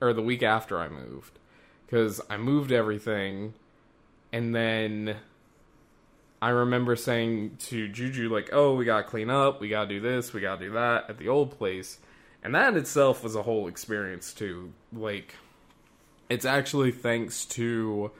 or 0.00 0.12
the 0.12 0.22
week 0.22 0.42
after 0.42 0.78
I 0.78 0.88
moved, 0.88 1.38
because 1.86 2.20
I 2.28 2.36
moved 2.36 2.72
everything, 2.72 3.54
and 4.32 4.54
then 4.54 5.16
I 6.42 6.50
remember 6.50 6.96
saying 6.96 7.56
to 7.66 7.88
Juju 7.88 8.32
like, 8.32 8.50
"Oh, 8.52 8.74
we 8.74 8.84
gotta 8.84 9.04
clean 9.04 9.30
up. 9.30 9.60
We 9.60 9.68
gotta 9.68 9.88
do 9.88 10.00
this. 10.00 10.32
We 10.32 10.40
gotta 10.40 10.64
do 10.66 10.72
that 10.72 11.10
at 11.10 11.18
the 11.18 11.28
old 11.28 11.56
place," 11.58 11.98
and 12.42 12.54
that 12.54 12.76
itself 12.76 13.22
was 13.22 13.34
a 13.34 13.42
whole 13.42 13.68
experience 13.68 14.32
too. 14.32 14.72
Like, 14.92 15.34
it's 16.28 16.44
actually 16.44 16.92
thanks 16.92 17.44
to 17.46 18.10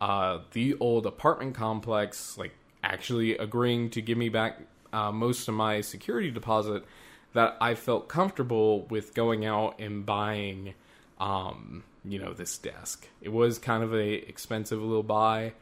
uh, 0.00 0.40
the 0.52 0.76
old 0.80 1.06
apartment 1.06 1.54
complex, 1.54 2.38
like 2.38 2.54
actually 2.82 3.36
agreeing 3.36 3.90
to 3.90 4.00
give 4.00 4.18
me 4.18 4.28
back 4.28 4.60
uh, 4.92 5.12
most 5.12 5.48
of 5.48 5.54
my 5.54 5.80
security 5.80 6.30
deposit, 6.30 6.84
that 7.32 7.56
I 7.60 7.74
felt 7.74 8.08
comfortable 8.08 8.82
with 8.86 9.14
going 9.14 9.44
out 9.44 9.78
and 9.78 10.04
buying, 10.04 10.74
um, 11.20 11.84
you 12.04 12.18
know, 12.18 12.32
this 12.32 12.56
desk. 12.58 13.08
It 13.20 13.30
was 13.30 13.58
kind 13.58 13.82
of 13.82 13.94
a 13.94 14.28
expensive 14.28 14.80
little 14.80 15.02
buy, 15.02 15.52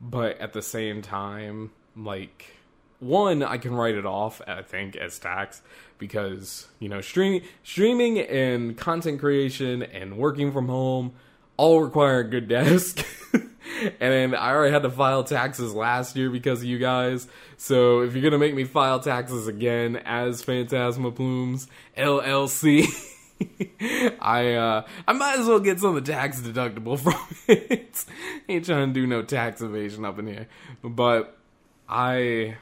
but 0.00 0.38
at 0.38 0.52
the 0.52 0.62
same 0.62 1.02
time, 1.02 1.72
like 1.96 2.58
one, 3.00 3.42
I 3.42 3.58
can 3.58 3.74
write 3.74 3.94
it 3.94 4.06
off, 4.06 4.40
I 4.46 4.62
think, 4.62 4.96
as 4.96 5.18
tax 5.18 5.62
because 5.98 6.68
you 6.78 6.88
know 6.88 7.00
streaming, 7.00 7.42
streaming, 7.62 8.18
and 8.18 8.76
content 8.76 9.20
creation 9.20 9.82
and 9.82 10.16
working 10.16 10.52
from 10.52 10.68
home 10.68 11.12
all 11.58 11.82
require 11.82 12.20
a 12.20 12.24
good 12.24 12.48
desk. 12.48 13.04
and 14.00 14.34
I 14.34 14.50
already 14.50 14.72
had 14.72 14.82
to 14.84 14.90
file 14.90 15.24
taxes 15.24 15.74
last 15.74 16.16
year 16.16 16.30
because 16.30 16.60
of 16.60 16.64
you 16.64 16.78
guys. 16.78 17.28
So 17.58 18.00
if 18.00 18.14
you're 18.14 18.22
gonna 18.22 18.38
make 18.38 18.54
me 18.54 18.64
file 18.64 19.00
taxes 19.00 19.46
again 19.46 19.96
as 19.96 20.42
Phantasma 20.42 21.10
Plumes 21.10 21.68
LLC. 21.96 22.86
I 24.20 24.54
uh 24.54 24.86
I 25.06 25.12
might 25.12 25.38
as 25.38 25.46
well 25.46 25.60
get 25.60 25.78
some 25.78 25.96
of 25.96 26.04
the 26.04 26.12
tax 26.12 26.40
deductible 26.40 26.98
from 27.02 27.20
it. 27.46 28.04
Ain't 28.48 28.64
trying 28.64 28.88
to 28.88 28.94
do 28.94 29.06
no 29.06 29.22
tax 29.22 29.60
evasion 29.60 30.04
up 30.04 30.18
in 30.18 30.26
here. 30.26 30.48
But 30.82 31.36
I 31.88 32.56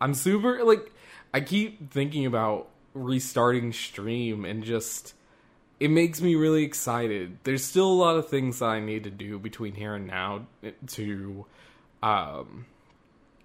I'm 0.00 0.14
super 0.14 0.64
like 0.64 0.92
I 1.34 1.40
keep 1.40 1.92
thinking 1.92 2.26
about 2.26 2.68
restarting 2.94 3.72
stream 3.72 4.44
and 4.44 4.64
just 4.64 5.14
it 5.80 5.90
makes 5.90 6.20
me 6.20 6.34
really 6.34 6.62
excited. 6.62 7.38
There's 7.44 7.64
still 7.64 7.90
a 7.90 7.94
lot 7.94 8.16
of 8.16 8.28
things 8.28 8.60
I 8.60 8.80
need 8.80 9.04
to 9.04 9.10
do 9.10 9.38
between 9.38 9.74
here 9.74 9.94
and 9.94 10.06
now 10.06 10.46
to 10.88 11.46
um 12.02 12.66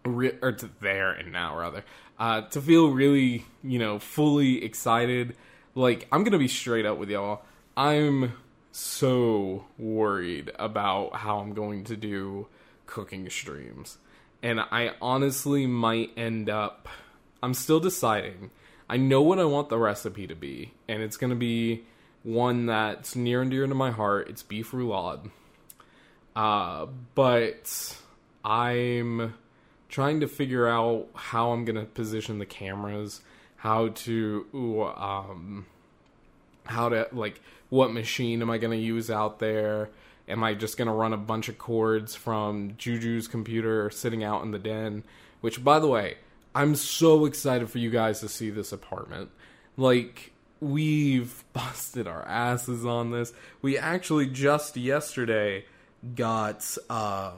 re- 0.06 0.38
or 0.42 0.52
to 0.52 0.70
there 0.82 1.12
and 1.12 1.32
now 1.32 1.58
rather 1.58 1.84
uh 2.20 2.42
to 2.42 2.62
feel 2.62 2.92
really, 2.92 3.46
you 3.64 3.80
know, 3.80 3.98
fully 4.00 4.64
excited. 4.64 5.36
Like 5.74 6.08
I'm 6.12 6.24
to 6.34 6.38
be 6.38 6.50
straight 6.50 6.86
up 6.86 6.98
with 6.98 7.10
y'all. 7.10 7.42
I'm 7.78 8.34
so 8.72 9.66
worried 9.78 10.52
about 10.60 11.16
how 11.16 11.40
I'm 11.40 11.54
going 11.54 11.86
to 11.86 11.96
do 11.96 12.48
cooking 12.86 13.30
streams 13.30 13.98
and 14.44 14.60
I 14.60 14.92
honestly 15.02 15.66
might 15.66 16.12
end 16.18 16.50
up. 16.50 16.90
I'm 17.42 17.54
still 17.54 17.80
deciding. 17.80 18.52
I 18.90 18.98
know 18.98 19.22
what 19.22 19.40
I 19.40 19.46
want 19.46 19.70
the 19.70 19.80
recipe 19.80 20.28
to 20.28 20.36
be, 20.36 20.74
and 20.88 21.02
it's 21.02 21.18
to 21.32 21.36
be 21.36 21.86
one 22.26 22.66
that's 22.66 23.16
near 23.16 23.42
and 23.42 23.52
dear 23.52 23.68
to 23.68 23.76
my 23.76 23.92
heart. 23.92 24.30
It's 24.30 24.42
beef 24.44 24.72
roulade. 24.72 25.30
Uh, 26.36 26.88
but 27.14 27.98
I'm 28.44 29.36
trying 29.90 30.20
to 30.20 30.28
figure 30.28 30.68
out 30.68 31.08
how 31.14 31.52
I'm 31.52 31.64
to 31.76 31.86
position 31.86 32.40
the 32.40 32.46
cameras, 32.46 33.22
how 33.58 33.90
to, 33.90 34.46
ooh, 34.54 34.84
um, 34.84 35.68
how 36.66 36.90
to, 36.90 37.08
like, 37.14 37.40
what 37.70 37.94
machine 37.94 38.42
am 38.42 38.50
I 38.50 38.58
to 38.78 38.84
use 38.84 39.12
out 39.12 39.38
there? 39.40 39.90
Am 40.28 40.44
I 40.44 40.56
just 40.56 40.78
to 40.88 40.94
run 40.94 41.14
a 41.14 41.18
bunch 41.18 41.48
of 41.48 41.60
cords 41.60 42.16
from 42.16 42.76
Juju's 42.78 43.28
computer 43.28 43.92
sitting 43.92 44.24
out 44.24 44.44
in 44.44 44.50
the 44.50 44.60
den? 44.60 45.04
Which, 45.42 45.64
by 45.64 45.80
the 45.80 45.88
way, 45.88 46.18
I'm 46.56 46.74
so 46.74 47.26
excited 47.26 47.70
for 47.70 47.78
you 47.78 47.92
guys 47.92 48.20
to 48.22 48.30
see 48.30 48.50
this 48.50 48.72
apartment. 48.72 49.30
Like, 49.78 50.32
we've 50.66 51.44
busted 51.54 52.08
our 52.08 52.24
asses 52.28 52.86
on 52.86 53.12
this. 53.12 53.34
We 53.62 53.78
actually 53.78 54.28
just 54.28 54.78
yesterday 54.78 55.66
got, 56.16 56.78
uh, 56.90 57.32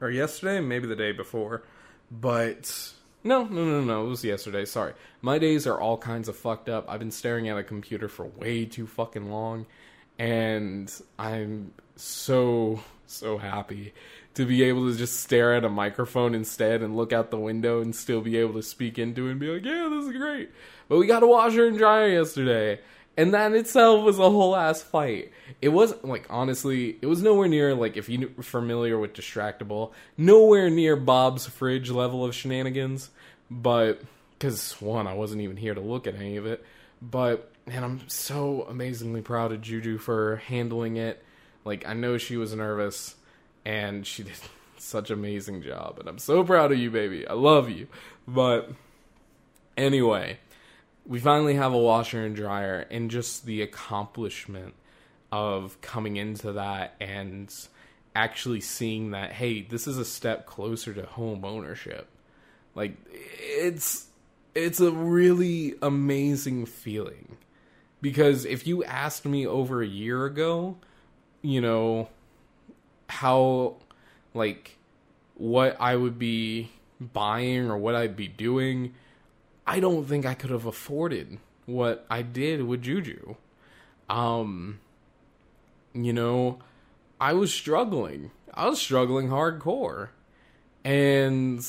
or 0.00 0.10
yesterday, 0.10 0.60
maybe 0.60 0.86
the 0.86 0.96
day 0.96 1.12
before, 1.12 1.62
but 2.10 2.92
no, 3.22 3.44
no, 3.44 3.64
no, 3.64 3.80
no, 3.82 4.06
it 4.06 4.08
was 4.08 4.24
yesterday. 4.24 4.64
Sorry. 4.64 4.94
My 5.20 5.38
days 5.38 5.66
are 5.66 5.78
all 5.78 5.98
kinds 5.98 6.28
of 6.28 6.36
fucked 6.36 6.68
up. 6.68 6.86
I've 6.88 6.98
been 6.98 7.10
staring 7.10 7.48
at 7.48 7.58
a 7.58 7.62
computer 7.62 8.08
for 8.08 8.26
way 8.26 8.64
too 8.64 8.86
fucking 8.86 9.30
long, 9.30 9.66
and 10.18 10.92
I'm 11.18 11.72
so 11.96 12.80
so 13.06 13.36
happy 13.38 13.92
to 14.34 14.46
be 14.46 14.62
able 14.62 14.90
to 14.90 14.96
just 14.96 15.20
stare 15.20 15.54
at 15.54 15.64
a 15.64 15.68
microphone 15.68 16.34
instead 16.34 16.82
and 16.82 16.96
look 16.96 17.12
out 17.12 17.30
the 17.30 17.38
window 17.38 17.80
and 17.80 17.94
still 17.94 18.20
be 18.20 18.36
able 18.36 18.54
to 18.54 18.62
speak 18.62 18.98
into 18.98 19.26
it 19.26 19.32
and 19.32 19.40
be 19.40 19.48
like, 19.48 19.64
yeah, 19.64 19.88
this 19.90 20.06
is 20.06 20.16
great. 20.16 20.50
But 20.88 20.98
we 20.98 21.06
got 21.06 21.22
a 21.22 21.26
washer 21.26 21.66
and 21.66 21.76
dryer 21.76 22.08
yesterday. 22.08 22.80
And 23.16 23.34
that 23.34 23.52
itself 23.52 24.04
was 24.04 24.18
a 24.18 24.30
whole 24.30 24.54
ass 24.54 24.82
fight. 24.82 25.32
It 25.60 25.70
wasn't 25.70 26.04
like 26.04 26.26
honestly, 26.30 26.96
it 27.02 27.06
was 27.06 27.22
nowhere 27.22 27.48
near 27.48 27.74
like 27.74 27.96
if 27.96 28.08
you're 28.08 28.30
familiar 28.40 28.98
with 28.98 29.12
Distractible, 29.12 29.92
nowhere 30.16 30.70
near 30.70 30.96
Bob's 30.96 31.46
fridge 31.46 31.90
level 31.90 32.24
of 32.24 32.34
shenanigans. 32.34 33.10
But 33.50 34.00
because 34.38 34.80
one, 34.80 35.06
I 35.06 35.14
wasn't 35.14 35.42
even 35.42 35.56
here 35.56 35.74
to 35.74 35.80
look 35.80 36.06
at 36.06 36.14
any 36.14 36.36
of 36.36 36.46
it. 36.46 36.64
But 37.02 37.50
and 37.66 37.84
I'm 37.84 38.08
so 38.08 38.62
amazingly 38.70 39.22
proud 39.22 39.52
of 39.52 39.60
Juju 39.60 39.98
for 39.98 40.36
handling 40.36 40.96
it 40.96 41.22
like 41.64 41.86
I 41.86 41.92
know 41.94 42.16
she 42.16 42.36
was 42.36 42.54
nervous 42.54 43.16
and 43.64 44.06
she 44.06 44.22
did 44.22 44.36
such 44.78 45.10
amazing 45.10 45.62
job 45.62 45.98
and 45.98 46.08
I'm 46.08 46.18
so 46.18 46.42
proud 46.44 46.72
of 46.72 46.78
you 46.78 46.90
baby. 46.90 47.26
I 47.26 47.34
love 47.34 47.70
you. 47.70 47.86
But 48.26 48.70
anyway, 49.76 50.38
we 51.06 51.18
finally 51.20 51.54
have 51.54 51.72
a 51.72 51.78
washer 51.78 52.24
and 52.24 52.34
dryer 52.34 52.86
and 52.90 53.10
just 53.10 53.44
the 53.44 53.62
accomplishment 53.62 54.74
of 55.32 55.80
coming 55.80 56.16
into 56.16 56.52
that 56.52 56.94
and 57.00 57.54
actually 58.14 58.60
seeing 58.60 59.10
that 59.12 59.32
hey, 59.32 59.62
this 59.62 59.86
is 59.86 59.98
a 59.98 60.04
step 60.04 60.46
closer 60.46 60.92
to 60.94 61.04
home 61.04 61.44
ownership. 61.44 62.08
Like 62.74 62.96
it's 63.12 64.06
it's 64.54 64.80
a 64.80 64.90
really 64.90 65.74
amazing 65.80 66.66
feeling 66.66 67.36
because 68.02 68.44
if 68.44 68.66
you 68.66 68.82
asked 68.82 69.24
me 69.24 69.46
over 69.46 69.82
a 69.82 69.86
year 69.86 70.24
ago 70.24 70.76
you 71.42 71.60
know, 71.60 72.08
how, 73.10 73.76
like, 74.32 74.78
what 75.34 75.76
I 75.80 75.96
would 75.96 76.18
be 76.18 76.70
buying 77.00 77.70
or 77.70 77.76
what 77.76 77.94
I'd 77.94 78.16
be 78.16 78.28
doing, 78.28 78.94
I 79.66 79.80
don't 79.80 80.04
think 80.04 80.24
I 80.24 80.34
could 80.34 80.50
have 80.50 80.66
afforded 80.66 81.38
what 81.66 82.06
I 82.08 82.22
did 82.22 82.62
with 82.62 82.82
Juju. 82.82 83.36
Um, 84.08 84.80
you 85.92 86.12
know, 86.12 86.58
I 87.20 87.32
was 87.32 87.52
struggling. 87.52 88.30
I 88.52 88.68
was 88.68 88.80
struggling 88.80 89.28
hardcore. 89.28 90.08
And 90.84 91.66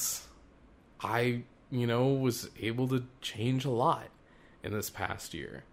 I, 1.02 1.44
you 1.70 1.88
know, 1.88 2.08
was 2.08 2.50
able 2.60 2.88
to 2.90 3.06
change 3.22 3.66
a 3.66 3.70
lot 3.70 4.10
in 4.64 4.74
this 4.74 4.90
past 4.90 5.34
year. 5.34 5.64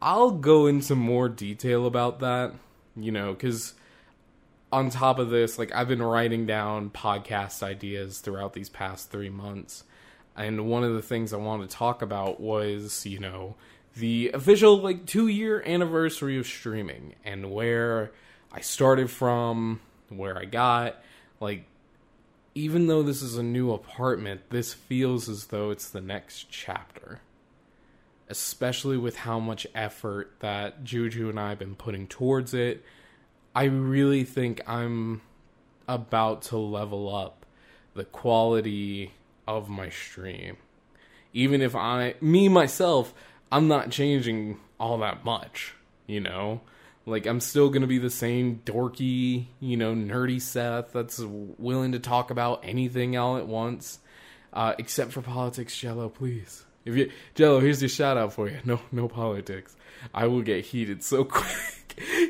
I'll 0.00 0.32
go 0.32 0.66
into 0.66 0.94
more 0.94 1.28
detail 1.28 1.86
about 1.86 2.18
that, 2.20 2.52
you 2.96 3.12
know, 3.12 3.32
because 3.32 3.74
on 4.72 4.90
top 4.90 5.18
of 5.18 5.30
this, 5.30 5.58
like 5.58 5.74
I've 5.74 5.88
been 5.88 6.02
writing 6.02 6.46
down 6.46 6.90
podcast 6.90 7.62
ideas 7.62 8.20
throughout 8.20 8.52
these 8.54 8.68
past 8.68 9.10
three 9.10 9.30
months. 9.30 9.84
And 10.34 10.66
one 10.66 10.82
of 10.82 10.94
the 10.94 11.02
things 11.02 11.32
I 11.32 11.36
wanted 11.36 11.70
to 11.70 11.76
talk 11.76 12.00
about 12.02 12.40
was, 12.40 13.04
you 13.04 13.18
know, 13.18 13.54
the 13.96 14.30
official 14.32 14.78
like 14.78 15.04
two 15.06 15.28
year 15.28 15.62
anniversary 15.66 16.38
of 16.38 16.46
streaming 16.46 17.14
and 17.24 17.52
where 17.52 18.12
I 18.50 18.60
started 18.60 19.10
from, 19.10 19.80
where 20.08 20.38
I 20.38 20.46
got. 20.46 21.02
Like, 21.38 21.64
even 22.54 22.86
though 22.86 23.02
this 23.02 23.22
is 23.22 23.36
a 23.36 23.42
new 23.42 23.72
apartment, 23.72 24.42
this 24.50 24.72
feels 24.72 25.28
as 25.28 25.46
though 25.46 25.70
it's 25.70 25.90
the 25.90 26.00
next 26.00 26.50
chapter 26.50 27.20
especially 28.32 28.96
with 28.96 29.14
how 29.14 29.38
much 29.38 29.66
effort 29.74 30.32
that 30.40 30.82
Juju 30.82 31.28
and 31.28 31.38
I 31.38 31.50
have 31.50 31.58
been 31.58 31.74
putting 31.74 32.06
towards 32.06 32.54
it. 32.54 32.82
I 33.54 33.64
really 33.64 34.24
think 34.24 34.62
I'm 34.66 35.20
about 35.86 36.42
to 36.42 36.56
level 36.56 37.14
up 37.14 37.44
the 37.94 38.04
quality 38.04 39.12
of 39.46 39.68
my 39.68 39.90
stream. 39.90 40.56
Even 41.32 41.60
if 41.60 41.74
I, 41.74 42.14
me 42.20 42.48
myself, 42.48 43.12
I'm 43.50 43.68
not 43.68 43.90
changing 43.90 44.58
all 44.78 44.98
that 44.98 45.24
much, 45.24 45.74
you 46.06 46.20
know? 46.20 46.62
Like 47.04 47.26
I'm 47.26 47.40
still 47.40 47.68
gonna 47.68 47.86
be 47.86 47.98
the 47.98 48.10
same 48.10 48.62
dorky, 48.64 49.46
you 49.60 49.76
know, 49.76 49.94
nerdy 49.94 50.40
Seth 50.40 50.92
that's 50.92 51.18
willing 51.20 51.92
to 51.92 51.98
talk 51.98 52.30
about 52.30 52.60
anything 52.62 53.16
all 53.16 53.36
at 53.36 53.46
once, 53.46 53.98
uh, 54.52 54.74
except 54.78 55.12
for 55.12 55.20
politics. 55.20 55.76
Jello, 55.76 56.08
please. 56.08 56.64
If 56.84 56.96
you 56.96 57.10
Jello, 57.34 57.58
here's 57.60 57.82
your 57.82 57.88
shout 57.88 58.16
out 58.16 58.32
for 58.32 58.48
you. 58.48 58.58
No, 58.64 58.80
no 58.92 59.08
politics. 59.08 59.74
I 60.14 60.26
will 60.26 60.42
get 60.42 60.64
heated 60.64 61.02
so 61.02 61.24
quick. 61.24 61.81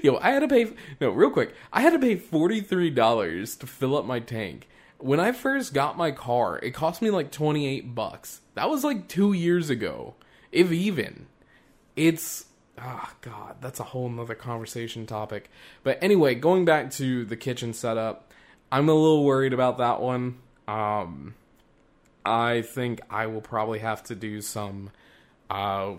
Yo, 0.04 0.16
I 0.16 0.32
had 0.32 0.40
to 0.40 0.48
pay. 0.48 0.72
No, 1.00 1.10
real 1.10 1.30
quick. 1.30 1.54
I 1.72 1.80
had 1.80 1.92
to 1.92 1.98
pay 1.98 2.16
forty 2.16 2.60
three 2.60 2.90
dollars 2.90 3.54
to 3.56 3.68
fill 3.68 3.96
up 3.96 4.04
my 4.04 4.18
tank. 4.18 4.68
When 4.98 5.20
I 5.20 5.30
first 5.30 5.72
got 5.72 5.96
my 5.96 6.10
car, 6.10 6.58
it 6.58 6.72
cost 6.72 7.02
me 7.02 7.10
like 7.10 7.30
twenty 7.30 7.68
eight 7.68 7.94
bucks. 7.94 8.40
That 8.54 8.68
was 8.68 8.82
like 8.82 9.06
two 9.06 9.32
years 9.32 9.70
ago, 9.70 10.14
if 10.50 10.72
even. 10.72 11.26
It's 11.94 12.46
ah 12.76 13.10
oh 13.12 13.16
god, 13.20 13.56
that's 13.60 13.78
a 13.78 13.84
whole 13.84 14.08
nother 14.08 14.34
conversation 14.34 15.06
topic. 15.06 15.48
But 15.84 16.02
anyway, 16.02 16.34
going 16.34 16.64
back 16.64 16.90
to 16.92 17.24
the 17.24 17.36
kitchen 17.36 17.72
setup, 17.72 18.32
I'm 18.72 18.88
a 18.88 18.94
little 18.94 19.24
worried 19.24 19.52
about 19.52 19.78
that 19.78 20.00
one. 20.00 20.38
Um, 20.66 21.36
I 22.26 22.62
think 22.62 23.00
I 23.08 23.26
will 23.26 23.40
probably 23.40 23.78
have 23.80 24.02
to 24.04 24.16
do 24.16 24.40
some 24.40 24.90
uh, 25.48 25.94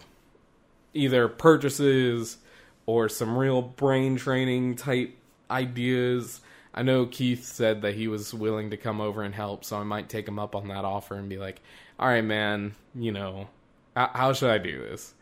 either 0.93 1.29
purchases 1.29 2.37
or 2.85 3.09
some 3.09 3.37
real 3.37 3.61
brain 3.61 4.15
training 4.15 4.75
type 4.75 5.17
ideas. 5.49 6.41
I 6.73 6.83
know 6.83 7.05
Keith 7.05 7.45
said 7.45 7.81
that 7.81 7.95
he 7.95 8.07
was 8.07 8.33
willing 8.33 8.71
to 8.71 8.77
come 8.77 8.99
over 8.99 9.21
and 9.21 9.35
help, 9.35 9.63
so 9.63 9.77
I 9.77 9.83
might 9.83 10.09
take 10.09 10.27
him 10.27 10.39
up 10.39 10.55
on 10.55 10.67
that 10.69 10.85
offer 10.85 11.15
and 11.15 11.29
be 11.29 11.37
like, 11.37 11.61
"All 11.99 12.07
right, 12.07 12.23
man, 12.23 12.75
you 12.95 13.11
know, 13.11 13.49
how 13.95 14.33
should 14.33 14.49
I 14.49 14.57
do 14.57 14.79
this?" 14.79 15.13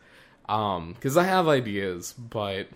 Um, 0.48 0.94
because 0.94 1.16
I 1.16 1.24
have 1.24 1.48
ideas, 1.48 2.12
but 2.12 2.68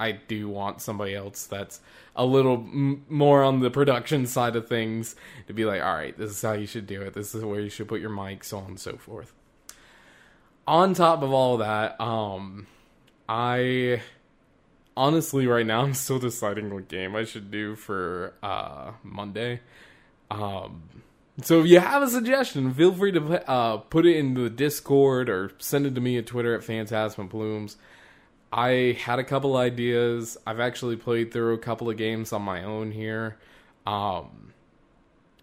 I 0.00 0.12
do 0.12 0.48
want 0.48 0.80
somebody 0.80 1.14
else 1.14 1.46
that's 1.46 1.80
a 2.14 2.24
little 2.24 2.54
m- 2.54 3.04
more 3.08 3.42
on 3.42 3.60
the 3.60 3.70
production 3.70 4.26
side 4.26 4.54
of 4.56 4.68
things 4.68 5.16
to 5.46 5.52
be 5.52 5.64
like, 5.64 5.82
all 5.82 5.94
right, 5.94 6.16
this 6.16 6.30
is 6.30 6.42
how 6.42 6.52
you 6.52 6.66
should 6.66 6.86
do 6.86 7.02
it. 7.02 7.14
This 7.14 7.34
is 7.34 7.44
where 7.44 7.60
you 7.60 7.68
should 7.68 7.88
put 7.88 8.00
your 8.00 8.10
mic, 8.10 8.44
so 8.44 8.58
on 8.58 8.66
and 8.66 8.80
so 8.80 8.96
forth. 8.96 9.32
On 10.66 10.94
top 10.94 11.22
of 11.22 11.32
all 11.32 11.54
of 11.54 11.60
that, 11.60 12.00
um, 12.00 12.66
I 13.28 14.02
honestly 14.98 15.46
right 15.46 15.66
now 15.66 15.82
I'm 15.82 15.94
still 15.94 16.18
deciding 16.18 16.72
what 16.74 16.88
game 16.88 17.16
I 17.16 17.24
should 17.24 17.50
do 17.50 17.76
for 17.76 18.34
uh 18.42 18.92
Monday. 19.02 19.60
Um, 20.30 20.82
so 21.42 21.60
if 21.60 21.66
you 21.66 21.78
have 21.78 22.02
a 22.02 22.08
suggestion, 22.08 22.74
feel 22.74 22.92
free 22.92 23.12
to 23.12 23.48
uh, 23.48 23.76
put 23.78 24.06
it 24.06 24.16
in 24.16 24.34
the 24.34 24.50
Discord 24.50 25.28
or 25.28 25.52
send 25.58 25.86
it 25.86 25.94
to 25.94 26.00
me 26.00 26.18
at 26.18 26.26
Twitter 26.26 26.54
at 26.54 26.64
Phantasma 26.64 27.26
Plumes. 27.26 27.76
I 28.52 28.98
had 29.00 29.18
a 29.18 29.24
couple 29.24 29.56
ideas. 29.56 30.36
I've 30.46 30.58
actually 30.58 30.96
played 30.96 31.32
through 31.32 31.54
a 31.54 31.58
couple 31.58 31.88
of 31.88 31.96
games 31.96 32.32
on 32.32 32.42
my 32.42 32.64
own 32.64 32.90
here. 32.90 33.38
Um, 33.86 34.52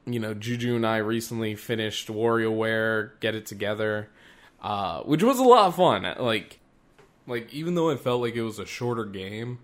you 0.06 0.20
know, 0.20 0.34
Juju 0.34 0.76
and 0.76 0.86
I 0.86 0.98
recently 0.98 1.56
finished 1.56 2.10
WarioWare 2.10 3.12
Get 3.22 3.36
It 3.36 3.46
Together, 3.46 4.10
uh, 4.62 5.02
which 5.02 5.24
was 5.24 5.40
a 5.40 5.44
lot 5.44 5.68
of 5.68 5.76
fun. 5.76 6.14
Like, 6.20 6.60
like 7.28 7.54
even 7.54 7.76
though 7.76 7.90
I 7.90 7.96
felt 7.96 8.22
like 8.22 8.36
it 8.36 8.44
was 8.44 8.60
a 8.60 8.66
shorter 8.66 9.06
game, 9.06 9.60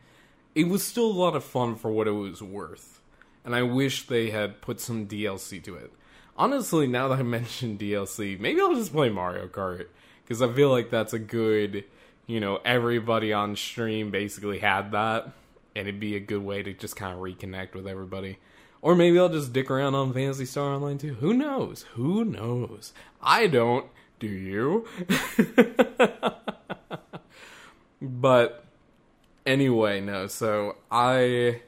it 0.55 0.67
was 0.67 0.85
still 0.85 1.05
a 1.05 1.11
lot 1.11 1.35
of 1.35 1.43
fun 1.43 1.75
for 1.75 1.91
what 1.91 2.07
it 2.07 2.11
was 2.11 2.41
worth. 2.41 3.01
And 3.43 3.55
I 3.55 3.63
wish 3.63 4.07
they 4.07 4.29
had 4.29 4.61
put 4.61 4.79
some 4.79 5.07
DLC 5.07 5.63
to 5.63 5.75
it. 5.75 5.91
Honestly, 6.37 6.87
now 6.87 7.07
that 7.07 7.19
I 7.19 7.23
mentioned 7.23 7.79
DLC, 7.79 8.39
maybe 8.39 8.61
I'll 8.61 8.75
just 8.75 8.93
play 8.93 9.09
Mario 9.09 9.47
Kart 9.47 9.87
because 10.23 10.41
I 10.41 10.51
feel 10.51 10.69
like 10.69 10.89
that's 10.89 11.13
a 11.13 11.19
good 11.19 11.85
you 12.31 12.39
know, 12.39 12.59
everybody 12.63 13.33
on 13.33 13.57
stream 13.57 14.09
basically 14.09 14.59
had 14.59 14.93
that, 14.93 15.25
and 15.75 15.87
it'd 15.87 15.99
be 15.99 16.15
a 16.15 16.19
good 16.21 16.41
way 16.41 16.63
to 16.63 16.73
just 16.73 16.95
kind 16.95 17.13
of 17.13 17.19
reconnect 17.19 17.73
with 17.73 17.85
everybody. 17.85 18.39
Or 18.81 18.95
maybe 18.95 19.19
I'll 19.19 19.27
just 19.27 19.51
dick 19.51 19.69
around 19.69 19.95
on 19.95 20.13
Phantasy 20.13 20.45
Star 20.45 20.73
Online 20.73 20.97
2. 20.97 21.15
Who 21.15 21.33
knows? 21.33 21.83
Who 21.95 22.23
knows? 22.23 22.93
I 23.21 23.47
don't. 23.47 23.85
Do 24.19 24.27
you? 24.27 24.87
but 28.01 28.65
anyway, 29.45 30.01
no. 30.01 30.27
So 30.27 30.77
I 30.89 31.61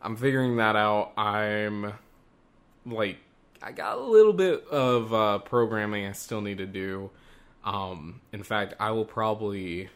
I'm 0.00 0.16
figuring 0.16 0.56
that 0.56 0.76
out. 0.76 1.12
I'm 1.16 1.92
like 2.86 3.18
I 3.62 3.72
got 3.72 3.98
a 3.98 4.00
little 4.00 4.32
bit 4.32 4.66
of 4.68 5.14
uh, 5.14 5.38
programming 5.38 6.06
I 6.06 6.12
still 6.12 6.40
need 6.40 6.58
to 6.58 6.66
do. 6.66 7.10
Um, 7.64 8.20
in 8.32 8.42
fact, 8.42 8.74
I 8.80 8.90
will 8.90 9.04
probably 9.04 9.88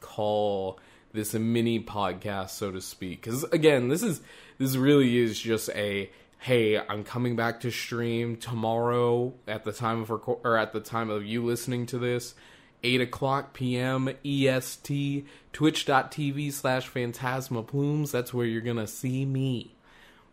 call 0.00 0.78
this 1.12 1.34
a 1.34 1.38
mini 1.38 1.82
podcast, 1.82 2.50
so 2.50 2.70
to 2.70 2.80
speak. 2.80 3.22
Because 3.22 3.44
again, 3.44 3.88
this 3.88 4.02
is 4.02 4.20
this 4.58 4.76
really 4.76 5.18
is 5.18 5.38
just 5.38 5.68
a 5.70 6.10
hey, 6.38 6.78
I'm 6.78 7.04
coming 7.04 7.36
back 7.36 7.60
to 7.60 7.70
stream 7.70 8.36
tomorrow 8.36 9.34
at 9.46 9.64
the 9.64 9.72
time 9.72 10.00
of 10.00 10.08
record 10.08 10.38
or 10.42 10.56
at 10.56 10.72
the 10.72 10.80
time 10.80 11.10
of 11.10 11.24
you 11.24 11.44
listening 11.44 11.84
to 11.86 11.98
this. 11.98 12.34
8 12.82 13.00
o'clock 13.00 13.52
p.m. 13.52 14.08
EST, 14.24 15.24
twitch.tv 15.52 16.52
slash 16.52 16.86
phantasma 16.86 17.62
plumes. 17.62 18.12
That's 18.12 18.32
where 18.32 18.46
you're 18.46 18.60
gonna 18.60 18.86
see 18.86 19.24
me. 19.24 19.74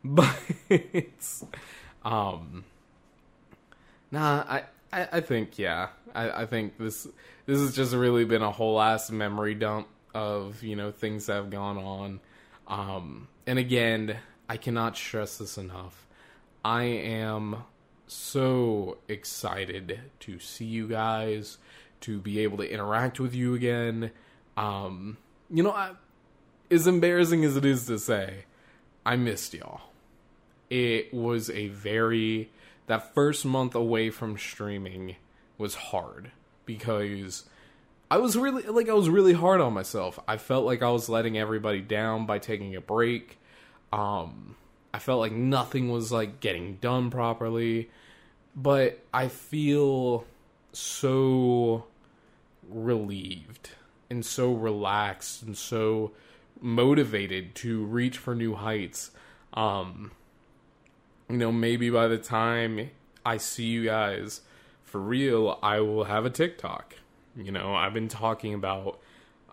But 0.03 0.37
um, 2.05 2.63
nah, 4.11 4.45
I, 4.47 4.63
I, 4.93 5.07
I 5.13 5.19
think, 5.19 5.59
yeah, 5.59 5.89
I, 6.15 6.43
I 6.43 6.45
think 6.45 6.77
this 6.77 7.07
this 7.45 7.59
has 7.59 7.75
just 7.75 7.93
really 7.93 8.23
been 8.23 8.41
a 8.41 8.51
whole 8.51 8.79
ass 8.79 9.09
memory 9.11 9.55
dump 9.55 9.87
of 10.13 10.63
you 10.63 10.75
know 10.75 10.91
things 10.91 11.25
that 11.25 11.33
have 11.33 11.49
gone 11.49 11.77
on. 11.77 12.19
Um, 12.67 13.27
and 13.45 13.59
again, 13.59 14.17
I 14.47 14.57
cannot 14.57 14.95
stress 14.95 15.37
this 15.37 15.57
enough. 15.57 16.05
I 16.63 16.83
am 16.83 17.63
so 18.07 18.97
excited 19.07 19.99
to 20.21 20.39
see 20.39 20.65
you 20.65 20.87
guys, 20.87 21.57
to 22.01 22.19
be 22.19 22.39
able 22.39 22.57
to 22.57 22.71
interact 22.71 23.19
with 23.19 23.33
you 23.33 23.53
again. 23.53 24.11
Um, 24.55 25.17
you 25.49 25.63
know, 25.63 25.71
I, 25.71 25.91
as 26.69 26.87
embarrassing 26.87 27.43
as 27.45 27.55
it 27.55 27.65
is 27.65 27.85
to 27.87 27.99
say, 27.99 28.45
I 29.05 29.15
missed 29.15 29.53
y'all. 29.53 29.81
It 30.69 31.13
was 31.13 31.49
a 31.49 31.69
very 31.69 32.49
that 32.87 33.13
first 33.13 33.45
month 33.45 33.75
away 33.75 34.09
from 34.09 34.37
streaming 34.37 35.15
was 35.57 35.75
hard 35.75 36.31
because 36.65 37.45
I 38.09 38.17
was 38.17 38.37
really 38.37 38.63
like 38.63 38.89
I 38.89 38.93
was 38.93 39.09
really 39.09 39.33
hard 39.33 39.61
on 39.61 39.73
myself. 39.73 40.19
I 40.27 40.37
felt 40.37 40.65
like 40.65 40.81
I 40.81 40.89
was 40.89 41.09
letting 41.09 41.37
everybody 41.37 41.81
down 41.81 42.25
by 42.25 42.39
taking 42.39 42.75
a 42.75 42.81
break. 42.81 43.39
Um 43.93 44.55
I 44.93 44.99
felt 44.99 45.19
like 45.19 45.33
nothing 45.33 45.89
was 45.89 46.11
like 46.11 46.39
getting 46.39 46.75
done 46.75 47.09
properly. 47.09 47.89
But 48.55 49.03
I 49.13 49.27
feel 49.27 50.25
so 50.77 51.85
relieved 52.69 53.71
and 54.09 54.25
so 54.25 54.53
relaxed 54.53 55.41
and 55.41 55.57
so 55.57 56.11
motivated 56.61 57.55
to 57.55 57.83
reach 57.85 58.17
for 58.17 58.35
new 58.35 58.55
heights. 58.55 59.11
Um 59.53 60.11
you 61.29 61.37
know, 61.37 61.51
maybe 61.51 61.89
by 61.89 62.07
the 62.07 62.17
time 62.17 62.89
I 63.25 63.37
see 63.37 63.65
you 63.65 63.85
guys 63.85 64.41
for 64.83 65.01
real, 65.01 65.59
I 65.61 65.81
will 65.81 66.05
have 66.05 66.25
a 66.25 66.29
TikTok. 66.29 66.95
You 67.35 67.51
know, 67.51 67.75
I've 67.75 67.93
been 67.93 68.07
talking 68.07 68.53
about 68.53 68.99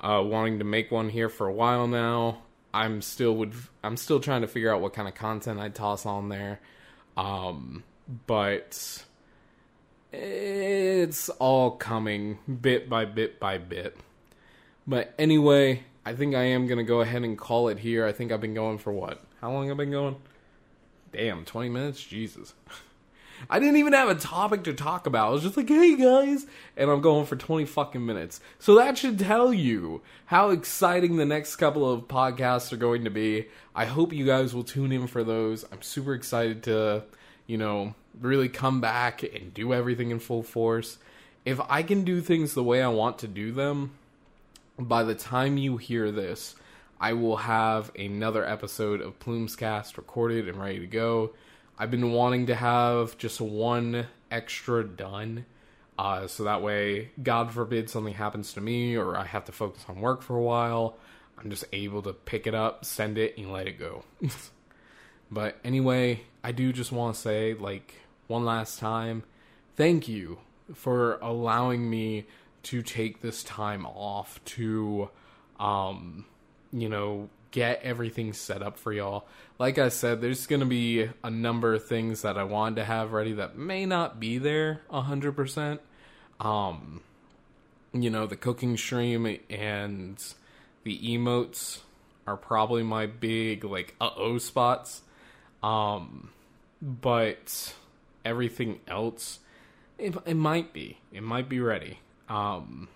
uh, 0.01 0.23
wanting 0.25 0.59
to 0.61 0.65
make 0.65 0.91
one 0.91 1.09
here 1.09 1.29
for 1.29 1.49
a 1.49 1.53
while 1.53 1.87
now. 1.87 2.43
I'm 2.73 3.03
still 3.03 3.35
would 3.37 3.55
I'm 3.83 3.97
still 3.97 4.21
trying 4.21 4.43
to 4.43 4.49
figure 4.49 4.73
out 4.73 4.81
what 4.81 4.93
kind 4.93 5.09
of 5.09 5.15
content 5.15 5.61
I 5.61 5.69
toss 5.69 6.07
on 6.07 6.29
there. 6.29 6.61
Um, 7.17 7.85
but 8.27 9.05
it's 10.15 11.29
all 11.29 11.73
coming 11.73 12.39
bit 12.61 12.89
by 12.89 13.05
bit 13.05 13.41
by 13.41 13.59
bit. 13.59 13.97
But 14.87 15.15
anyway, 15.19 15.85
I 16.05 16.15
think 16.15 16.35
I 16.35 16.45
am 16.45 16.67
gonna 16.67 16.85
go 16.85 17.01
ahead 17.01 17.23
and 17.23 17.37
call 17.37 17.69
it 17.69 17.79
here. 17.79 18.07
I 18.07 18.13
think 18.13 18.33
I've 18.33 18.41
been 18.41 18.55
going 18.55 18.79
for 18.79 18.93
what? 18.93 19.23
How 19.41 19.53
long 19.53 19.69
have 19.69 19.77
I 19.77 19.85
been 19.85 19.91
going? 19.91 20.17
Damn, 21.13 21.45
20 21.45 21.69
minutes? 21.69 22.03
Jesus. 22.03 22.55
I 23.51 23.59
didn't 23.59 23.77
even 23.77 23.93
have 23.93 24.09
a 24.09 24.15
topic 24.15 24.65
to 24.65 24.73
talk 24.73 25.07
about. 25.07 25.29
I 25.29 25.31
was 25.31 25.43
just 25.43 25.57
like, 25.57 25.69
hey 25.69 25.97
guys. 25.97 26.47
And 26.77 26.91
I'm 26.91 27.01
going 27.01 27.27
for 27.27 27.37
20 27.37 27.65
fucking 27.65 28.05
minutes. 28.05 28.41
So 28.59 28.75
that 28.77 28.97
should 28.97 29.19
tell 29.19 29.53
you 29.53 30.03
how 30.27 30.51
exciting 30.51 31.17
the 31.17 31.25
next 31.25 31.57
couple 31.57 31.91
of 31.91 32.09
podcasts 32.09 32.73
are 32.73 32.77
going 32.77 33.05
to 33.05 33.11
be. 33.11 33.47
I 33.75 33.85
hope 33.85 34.13
you 34.13 34.25
guys 34.25 34.55
will 34.55 34.65
tune 34.65 34.93
in 34.93 35.07
for 35.07 35.25
those. 35.25 35.65
I'm 35.71 35.83
super 35.83 36.15
excited 36.15 36.63
to, 36.65 37.05
you 37.47 37.59
know, 37.59 37.95
really 38.21 38.49
come 38.49 38.81
back 38.81 39.23
and 39.23 39.53
do 39.53 39.73
everything 39.73 40.11
in 40.11 40.19
full 40.19 40.43
force. 40.43 40.99
If 41.45 41.61
I 41.69 41.83
can 41.83 42.05
do 42.05 42.21
things 42.21 42.55
the 42.55 42.65
way 42.65 42.83
I 42.83 42.89
want 42.89 43.19
to 43.19 43.29
do 43.29 43.53
them, 43.53 43.93
by 44.79 45.03
the 45.03 45.15
time 45.15 45.57
you 45.57 45.77
hear 45.77 46.11
this, 46.11 46.55
I 47.01 47.13
will 47.13 47.37
have 47.37 47.93
another 47.97 48.45
episode 48.47 49.01
of 49.01 49.19
Plumescast 49.19 49.97
recorded 49.97 50.49
and 50.49 50.61
ready 50.61 50.81
to 50.81 50.87
go. 50.87 51.33
I've 51.79 51.91
been 51.91 52.13
wanting 52.13 52.47
to 52.47 52.55
have 52.55 53.19
just 53.19 53.41
one 53.41 54.07
extra 54.31 54.85
done. 54.85 55.45
Uh, 55.99 56.27
so 56.27 56.45
that 56.45 56.63
way, 56.63 57.11
God 57.23 57.53
forbid 57.53 57.91
something 57.91 58.15
happens 58.15 58.53
to 58.55 58.61
me 58.61 58.97
or 58.97 59.17
I 59.17 59.25
have 59.25 59.45
to 59.47 59.53
focus 59.53 59.85
on 59.89 60.01
work 60.01 60.23
for 60.23 60.37
a 60.37 60.43
while. 60.43 60.97
I'm 61.39 61.51
just 61.51 61.65
able 61.73 62.03
to 62.03 62.13
pick 62.13 62.47
it 62.47 62.55
up, 62.55 62.85
send 62.85 63.19
it, 63.19 63.37
and 63.37 63.53
let 63.53 63.67
it 63.67 63.79
go. 63.79 64.05
but 65.35 65.59
anyway, 65.65 66.23
I 66.43 66.53
do 66.53 66.73
just 66.73 66.93
want 66.93 67.17
to 67.17 67.21
say, 67.21 67.55
like, 67.55 67.95
one 68.29 68.45
last 68.45 68.79
time, 68.79 69.25
thank 69.77 70.09
you 70.09 70.39
for 70.73 71.19
allowing 71.21 71.91
me 71.91 72.27
to 72.65 72.83
take 72.83 73.21
this 73.21 73.43
time 73.43 73.85
off 73.85 74.43
to, 74.45 75.11
um, 75.61 76.25
you 76.73 76.89
know, 76.89 77.29
get 77.51 77.81
everything 77.83 78.33
set 78.33 78.63
up 78.63 78.79
for 78.79 78.93
y'all. 78.93 79.27
Like 79.59 79.79
I 79.79 79.89
said, 79.89 80.21
there's 80.21 80.47
going 80.47 80.61
to 80.61 80.67
be 80.67 81.09
a 81.23 81.31
number 81.31 81.75
of 81.75 81.87
things 81.87 82.23
that 82.23 82.37
I 82.39 82.45
wanted 82.45 82.77
to 82.77 82.85
have 82.85 83.13
ready 83.13 83.33
that 83.35 83.57
may 83.57 83.87
not 83.87 84.19
be 84.19 84.39
there 84.39 84.83
100%. 84.91 85.79
Um, 86.41 87.01
you 87.93 88.11
know, 88.11 88.27
the 88.27 88.37
cooking 88.37 88.77
stream 88.77 89.39
and 89.49 90.23
the 90.83 90.99
emotes 90.99 91.81
are 92.27 92.37
probably 92.37 92.83
my 92.83 93.07
big, 93.07 93.65
like, 93.65 93.95
uh 94.01 94.11
oh 94.17 94.39
spots. 94.39 95.03
Um, 95.65 96.29
but 96.83 97.75
everything 98.23 98.81
else, 98.87 99.39
it, 99.99 100.15
it 100.27 100.35
might 100.35 100.75
be. 100.75 100.99
It 101.11 101.23
might 101.23 101.49
be 101.49 101.59
ready. 101.59 102.01
Um, 102.29 102.89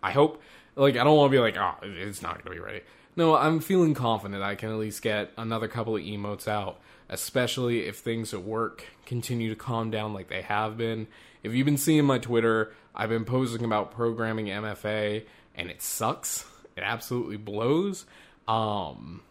I 0.00 0.12
hope, 0.12 0.40
like, 0.76 0.96
I 0.96 1.02
don't 1.02 1.16
want 1.16 1.32
to 1.32 1.36
be 1.36 1.40
like, 1.40 1.56
oh, 1.56 1.74
it's 1.82 2.22
not 2.22 2.34
going 2.34 2.44
to 2.44 2.50
be 2.50 2.64
ready. 2.64 2.82
No, 3.16 3.36
I'm 3.36 3.58
feeling 3.58 3.94
confident 3.94 4.42
I 4.42 4.54
can 4.54 4.70
at 4.70 4.76
least 4.76 5.02
get 5.02 5.32
another 5.36 5.66
couple 5.66 5.96
of 5.96 6.02
emotes 6.02 6.46
out, 6.46 6.80
especially 7.08 7.86
if 7.86 7.98
things 7.98 8.32
at 8.32 8.42
work 8.42 8.84
continue 9.06 9.48
to 9.50 9.56
calm 9.56 9.90
down 9.90 10.14
like 10.14 10.28
they 10.28 10.42
have 10.42 10.76
been. 10.76 11.08
If 11.42 11.52
you've 11.52 11.66
been 11.66 11.76
seeing 11.76 12.04
my 12.04 12.18
Twitter, 12.18 12.72
I've 12.94 13.08
been 13.08 13.24
posting 13.24 13.64
about 13.64 13.90
programming 13.90 14.46
MFA, 14.46 15.24
and 15.56 15.68
it 15.68 15.82
sucks. 15.82 16.44
It 16.76 16.82
absolutely 16.82 17.38
blows. 17.38 18.04
Um, 18.46 19.22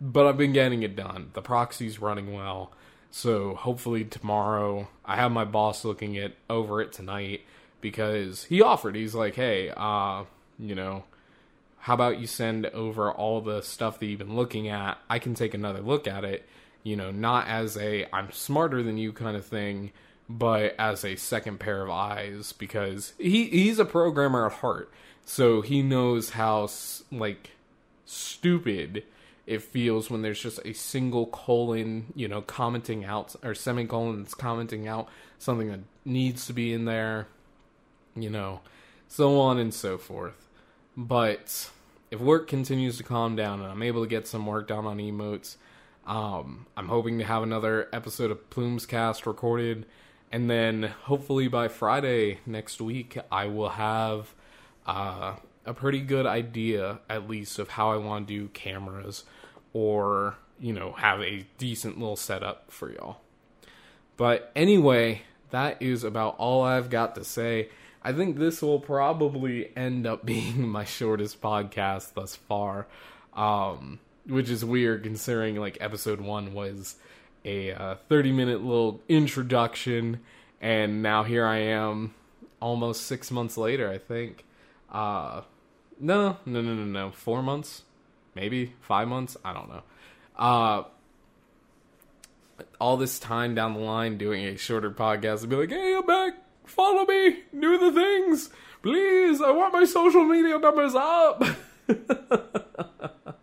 but 0.00 0.26
I've 0.26 0.36
been 0.36 0.52
getting 0.52 0.82
it 0.82 0.96
done. 0.96 1.30
The 1.34 1.42
proxy's 1.42 2.00
running 2.00 2.32
well. 2.32 2.72
So 3.10 3.54
hopefully 3.54 4.04
tomorrow, 4.04 4.88
I 5.04 5.16
have 5.16 5.32
my 5.32 5.44
boss 5.44 5.84
looking 5.84 6.14
it 6.14 6.36
over 6.48 6.80
it 6.80 6.92
tonight 6.92 7.42
because 7.80 8.44
he 8.44 8.60
offered. 8.60 8.94
He's 8.94 9.14
like, 9.14 9.34
hey, 9.34 9.72
uh, 9.76 10.24
you 10.58 10.74
know, 10.74 11.04
how 11.78 11.94
about 11.94 12.18
you 12.18 12.26
send 12.26 12.66
over 12.66 13.10
all 13.10 13.40
the 13.40 13.62
stuff 13.62 13.98
that 13.98 14.06
you've 14.06 14.18
been 14.18 14.36
looking 14.36 14.68
at? 14.68 14.98
I 15.08 15.18
can 15.18 15.34
take 15.34 15.54
another 15.54 15.80
look 15.80 16.06
at 16.06 16.24
it, 16.24 16.46
you 16.82 16.96
know, 16.96 17.10
not 17.10 17.46
as 17.48 17.76
a 17.76 18.06
I'm 18.12 18.30
smarter 18.32 18.82
than 18.82 18.98
you 18.98 19.12
kind 19.12 19.36
of 19.36 19.46
thing, 19.46 19.92
but 20.28 20.74
as 20.78 21.04
a 21.04 21.16
second 21.16 21.60
pair 21.60 21.82
of 21.82 21.90
eyes 21.90 22.52
because 22.52 23.14
he 23.18 23.46
he's 23.46 23.78
a 23.78 23.84
programmer 23.84 24.46
at 24.46 24.52
heart. 24.52 24.92
So 25.24 25.62
he 25.62 25.82
knows 25.82 26.30
how 26.30 26.68
like 27.10 27.52
stupid 28.04 29.04
it 29.48 29.62
feels 29.62 30.10
when 30.10 30.20
there's 30.20 30.42
just 30.42 30.60
a 30.66 30.74
single 30.74 31.24
colon, 31.24 32.12
you 32.14 32.28
know, 32.28 32.42
commenting 32.42 33.02
out 33.02 33.34
or 33.42 33.54
semicolon 33.54 34.22
that's 34.22 34.34
commenting 34.34 34.86
out 34.86 35.08
something 35.38 35.68
that 35.68 35.80
needs 36.04 36.46
to 36.46 36.52
be 36.52 36.70
in 36.74 36.84
there, 36.84 37.28
you 38.14 38.28
know, 38.28 38.60
so 39.08 39.40
on 39.40 39.56
and 39.58 39.72
so 39.72 39.96
forth. 39.96 40.46
But 40.98 41.70
if 42.10 42.20
work 42.20 42.46
continues 42.46 42.98
to 42.98 43.04
calm 43.04 43.36
down 43.36 43.62
and 43.62 43.72
I'm 43.72 43.82
able 43.82 44.02
to 44.02 44.06
get 44.06 44.26
some 44.26 44.44
work 44.44 44.68
done 44.68 44.84
on 44.84 44.98
emotes, 44.98 45.56
um, 46.06 46.66
I'm 46.76 46.88
hoping 46.88 47.18
to 47.18 47.24
have 47.24 47.42
another 47.42 47.88
episode 47.90 48.30
of 48.30 48.50
Plumes 48.50 48.84
Cast 48.84 49.26
recorded, 49.26 49.86
and 50.30 50.50
then 50.50 50.92
hopefully 51.04 51.48
by 51.48 51.68
Friday 51.68 52.40
next 52.44 52.82
week, 52.82 53.16
I 53.32 53.46
will 53.46 53.70
have 53.70 54.34
uh, 54.86 55.36
a 55.64 55.72
pretty 55.72 56.00
good 56.00 56.26
idea, 56.26 57.00
at 57.08 57.30
least, 57.30 57.58
of 57.58 57.70
how 57.70 57.92
I 57.92 57.96
want 57.96 58.28
to 58.28 58.34
do 58.34 58.48
cameras 58.48 59.24
or, 59.72 60.36
you 60.58 60.72
know, 60.72 60.92
have 60.92 61.20
a 61.20 61.46
decent 61.58 61.98
little 61.98 62.16
setup 62.16 62.70
for 62.70 62.92
y'all. 62.92 63.20
But 64.16 64.50
anyway, 64.56 65.22
that 65.50 65.80
is 65.80 66.04
about 66.04 66.36
all 66.38 66.62
I've 66.62 66.90
got 66.90 67.14
to 67.14 67.24
say. 67.24 67.68
I 68.02 68.12
think 68.12 68.36
this 68.36 68.62
will 68.62 68.80
probably 68.80 69.70
end 69.76 70.06
up 70.06 70.24
being 70.26 70.68
my 70.68 70.84
shortest 70.84 71.40
podcast 71.40 72.14
thus 72.14 72.36
far, 72.36 72.86
um, 73.34 74.00
which 74.26 74.50
is 74.50 74.64
weird 74.64 75.02
considering 75.02 75.56
like 75.56 75.78
episode 75.80 76.20
one 76.20 76.54
was 76.54 76.96
a 77.44 77.72
uh, 77.72 77.94
30 78.08 78.32
minute 78.32 78.62
little 78.62 79.00
introduction, 79.08 80.20
and 80.60 81.02
now 81.02 81.22
here 81.22 81.46
I 81.46 81.58
am 81.58 82.14
almost 82.60 83.02
six 83.06 83.30
months 83.30 83.56
later, 83.56 83.90
I 83.90 83.98
think. 83.98 84.44
Uh, 84.90 85.42
no, 86.00 86.38
no, 86.44 86.60
no, 86.62 86.74
no, 86.74 86.84
no, 86.84 87.10
four 87.10 87.42
months, 87.42 87.82
maybe 88.38 88.72
five 88.80 89.08
months. 89.08 89.36
I 89.44 89.52
don't 89.52 89.68
know. 89.68 89.82
Uh, 90.36 90.84
all 92.80 92.96
this 92.96 93.18
time 93.18 93.54
down 93.54 93.74
the 93.74 93.80
line 93.80 94.16
doing 94.16 94.44
a 94.44 94.56
shorter 94.56 94.90
podcast 94.90 95.40
and 95.40 95.50
be 95.50 95.56
like, 95.56 95.70
hey, 95.70 95.96
I'm 95.96 96.06
back. 96.06 96.34
Follow 96.64 97.04
me. 97.04 97.40
Do 97.58 97.78
the 97.78 97.92
things. 97.92 98.50
Please. 98.82 99.40
I 99.42 99.50
want 99.50 99.72
my 99.72 99.84
social 99.84 100.24
media 100.24 100.58
numbers 100.58 100.94
up. 100.94 101.42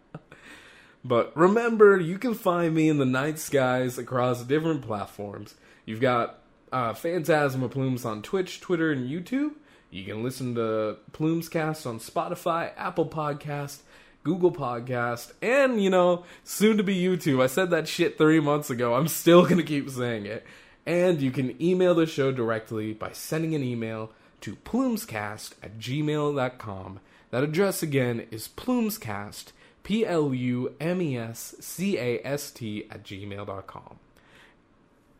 but 1.03 1.35
remember, 1.35 1.99
you 1.99 2.17
can 2.17 2.33
find 2.33 2.73
me 2.73 2.87
in 2.87 2.97
the 2.97 3.05
night 3.05 3.37
skies 3.37 3.97
across 3.97 4.43
different 4.43 4.81
platforms. 4.83 5.55
You've 5.85 6.01
got 6.01 6.39
uh, 6.71 6.93
Phantasma 6.93 7.67
Plumes 7.67 8.05
on 8.05 8.21
Twitch, 8.21 8.61
Twitter, 8.61 8.93
and 8.93 9.09
YouTube. 9.09 9.55
You 9.89 10.05
can 10.05 10.23
listen 10.23 10.55
to 10.55 10.97
Plumes 11.11 11.49
Cast 11.49 11.85
on 11.85 11.99
Spotify, 11.99 12.71
Apple 12.77 13.07
Podcast, 13.07 13.81
Google 14.25 14.51
Podcast, 14.51 15.33
and 15.39 15.81
you 15.81 15.91
know, 15.91 16.25
soon 16.43 16.77
to 16.77 16.83
be 16.83 16.99
YouTube. 16.99 17.41
I 17.41 17.47
said 17.47 17.69
that 17.69 17.87
shit 17.87 18.17
three 18.17 18.39
months 18.39 18.71
ago. 18.71 18.95
I'm 18.95 19.07
still 19.07 19.45
gonna 19.45 19.63
keep 19.63 19.89
saying 19.89 20.25
it. 20.25 20.45
And 20.85 21.21
you 21.21 21.31
can 21.31 21.61
email 21.61 21.95
the 21.95 22.07
show 22.07 22.31
directly 22.31 22.91
by 22.91 23.11
sending 23.11 23.55
an 23.55 23.63
email 23.63 24.11
to 24.41 24.55
plumescast 24.57 25.53
at 25.63 25.77
gmail.com. 25.79 26.99
That 27.29 27.43
address 27.43 27.83
again 27.83 28.25
is 28.31 28.47
plumescast, 28.47 29.51
P 29.83 30.05
L 30.05 30.33
U 30.33 30.73
M 30.79 31.01
E 31.01 31.17
S 31.17 31.55
C 31.59 31.97
A 31.99 32.19
S 32.25 32.49
T, 32.49 32.87
at 32.89 33.03
gmail.com. 33.03 33.99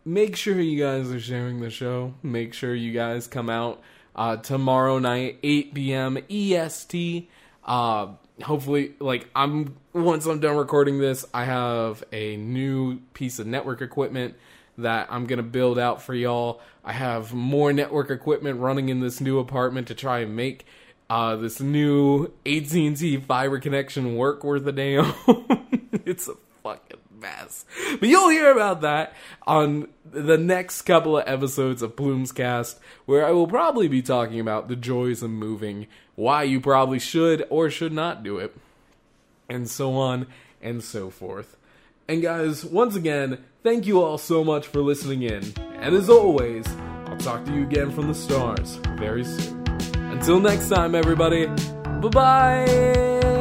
Make 0.04 0.36
sure 0.36 0.60
you 0.60 0.84
guys 0.84 1.12
are 1.12 1.20
sharing 1.20 1.62
the 1.62 1.70
show. 1.70 2.16
Make 2.24 2.56
sure 2.56 2.74
you 2.74 2.92
guys 2.92 3.28
come 3.28 3.52
out 3.52 3.82
uh, 4.16 4.38
tomorrow 4.38 4.98
night, 4.98 5.38
8 5.44 5.74
p.m. 5.76 6.18
EST. 6.30 7.30
Uh, 7.64 8.08
hopefully, 8.42 8.94
like, 9.00 9.30
I'm 9.36 9.76
once 9.94 10.26
I'm 10.26 10.40
done 10.40 10.58
recording 10.58 11.00
this, 11.00 11.26
I 11.34 11.46
have 11.46 12.04
a 12.12 12.38
new 12.38 13.00
piece 13.14 13.40
of 13.40 13.48
network 13.48 13.82
equipment 13.82 14.36
that 14.78 15.08
I'm 15.10 15.26
gonna 15.26 15.44
build 15.44 15.80
out 15.80 16.02
for 16.02 16.14
y'all. 16.14 16.62
I 16.84 16.94
have 16.94 17.34
more 17.34 17.72
network 17.74 18.12
equipment 18.12 18.60
running 18.60 18.90
in 18.90 19.00
this 19.00 19.22
new 19.22 19.40
apartment 19.40 19.88
to 19.88 19.96
try 19.96 20.20
and 20.20 20.36
make 20.36 20.66
uh, 21.10 21.36
this 21.36 21.62
new 21.62 22.32
AT&T 22.46 23.18
fiber 23.18 23.60
connection 23.60 24.16
work 24.16 24.44
worth 24.44 24.66
a 24.68 24.72
damn. 24.72 25.14
it's 26.06 26.28
a 26.28 26.36
fucking 26.64 27.00
mess. 27.20 27.66
But 28.00 28.10
you'll 28.10 28.30
hear 28.30 28.52
about 28.52 28.82
that 28.82 29.14
on 29.46 29.88
the 30.04 30.38
next 30.38 30.82
couple 30.84 31.18
of 31.18 31.28
episodes 31.28 31.82
of 31.82 31.96
Plumes 31.96 32.32
Cast, 32.32 32.80
where 33.06 33.26
I 33.26 33.32
will 33.32 33.48
probably 33.48 33.88
be 33.88 34.02
talking 34.02 34.40
about 34.40 34.68
the 34.68 34.76
joys 34.76 35.22
of 35.22 35.30
moving, 35.30 35.88
why 36.16 36.44
you 36.44 36.60
probably 36.62 37.00
should 37.00 37.46
or 37.50 37.70
should 37.70 37.94
not 37.94 38.24
do 38.24 38.38
it, 38.38 38.56
and 39.50 39.70
so 39.70 39.94
on 39.94 40.28
and 40.62 40.84
so 40.84 41.10
forth. 41.10 41.58
And 42.08 42.22
guys, 42.22 42.64
once 42.64 42.96
again, 42.96 43.44
thank 43.64 43.88
you 43.88 44.02
all 44.02 44.18
so 44.18 44.44
much 44.44 44.68
for 44.68 44.80
listening 44.80 45.24
in. 45.24 45.44
And 45.80 45.96
as 45.96 46.10
always, 46.10 46.66
I'll 47.06 47.18
talk 47.18 47.46
to 47.46 47.54
you 47.54 47.64
again 47.64 47.92
from 47.92 48.08
the 48.08 48.16
stars 48.16 48.76
very 48.98 49.24
soon. 49.24 49.64
Until 49.96 50.40
next 50.40 50.70
time, 50.70 50.96
everybody, 50.96 51.48
bye 51.48 52.10
bye! 52.10 53.35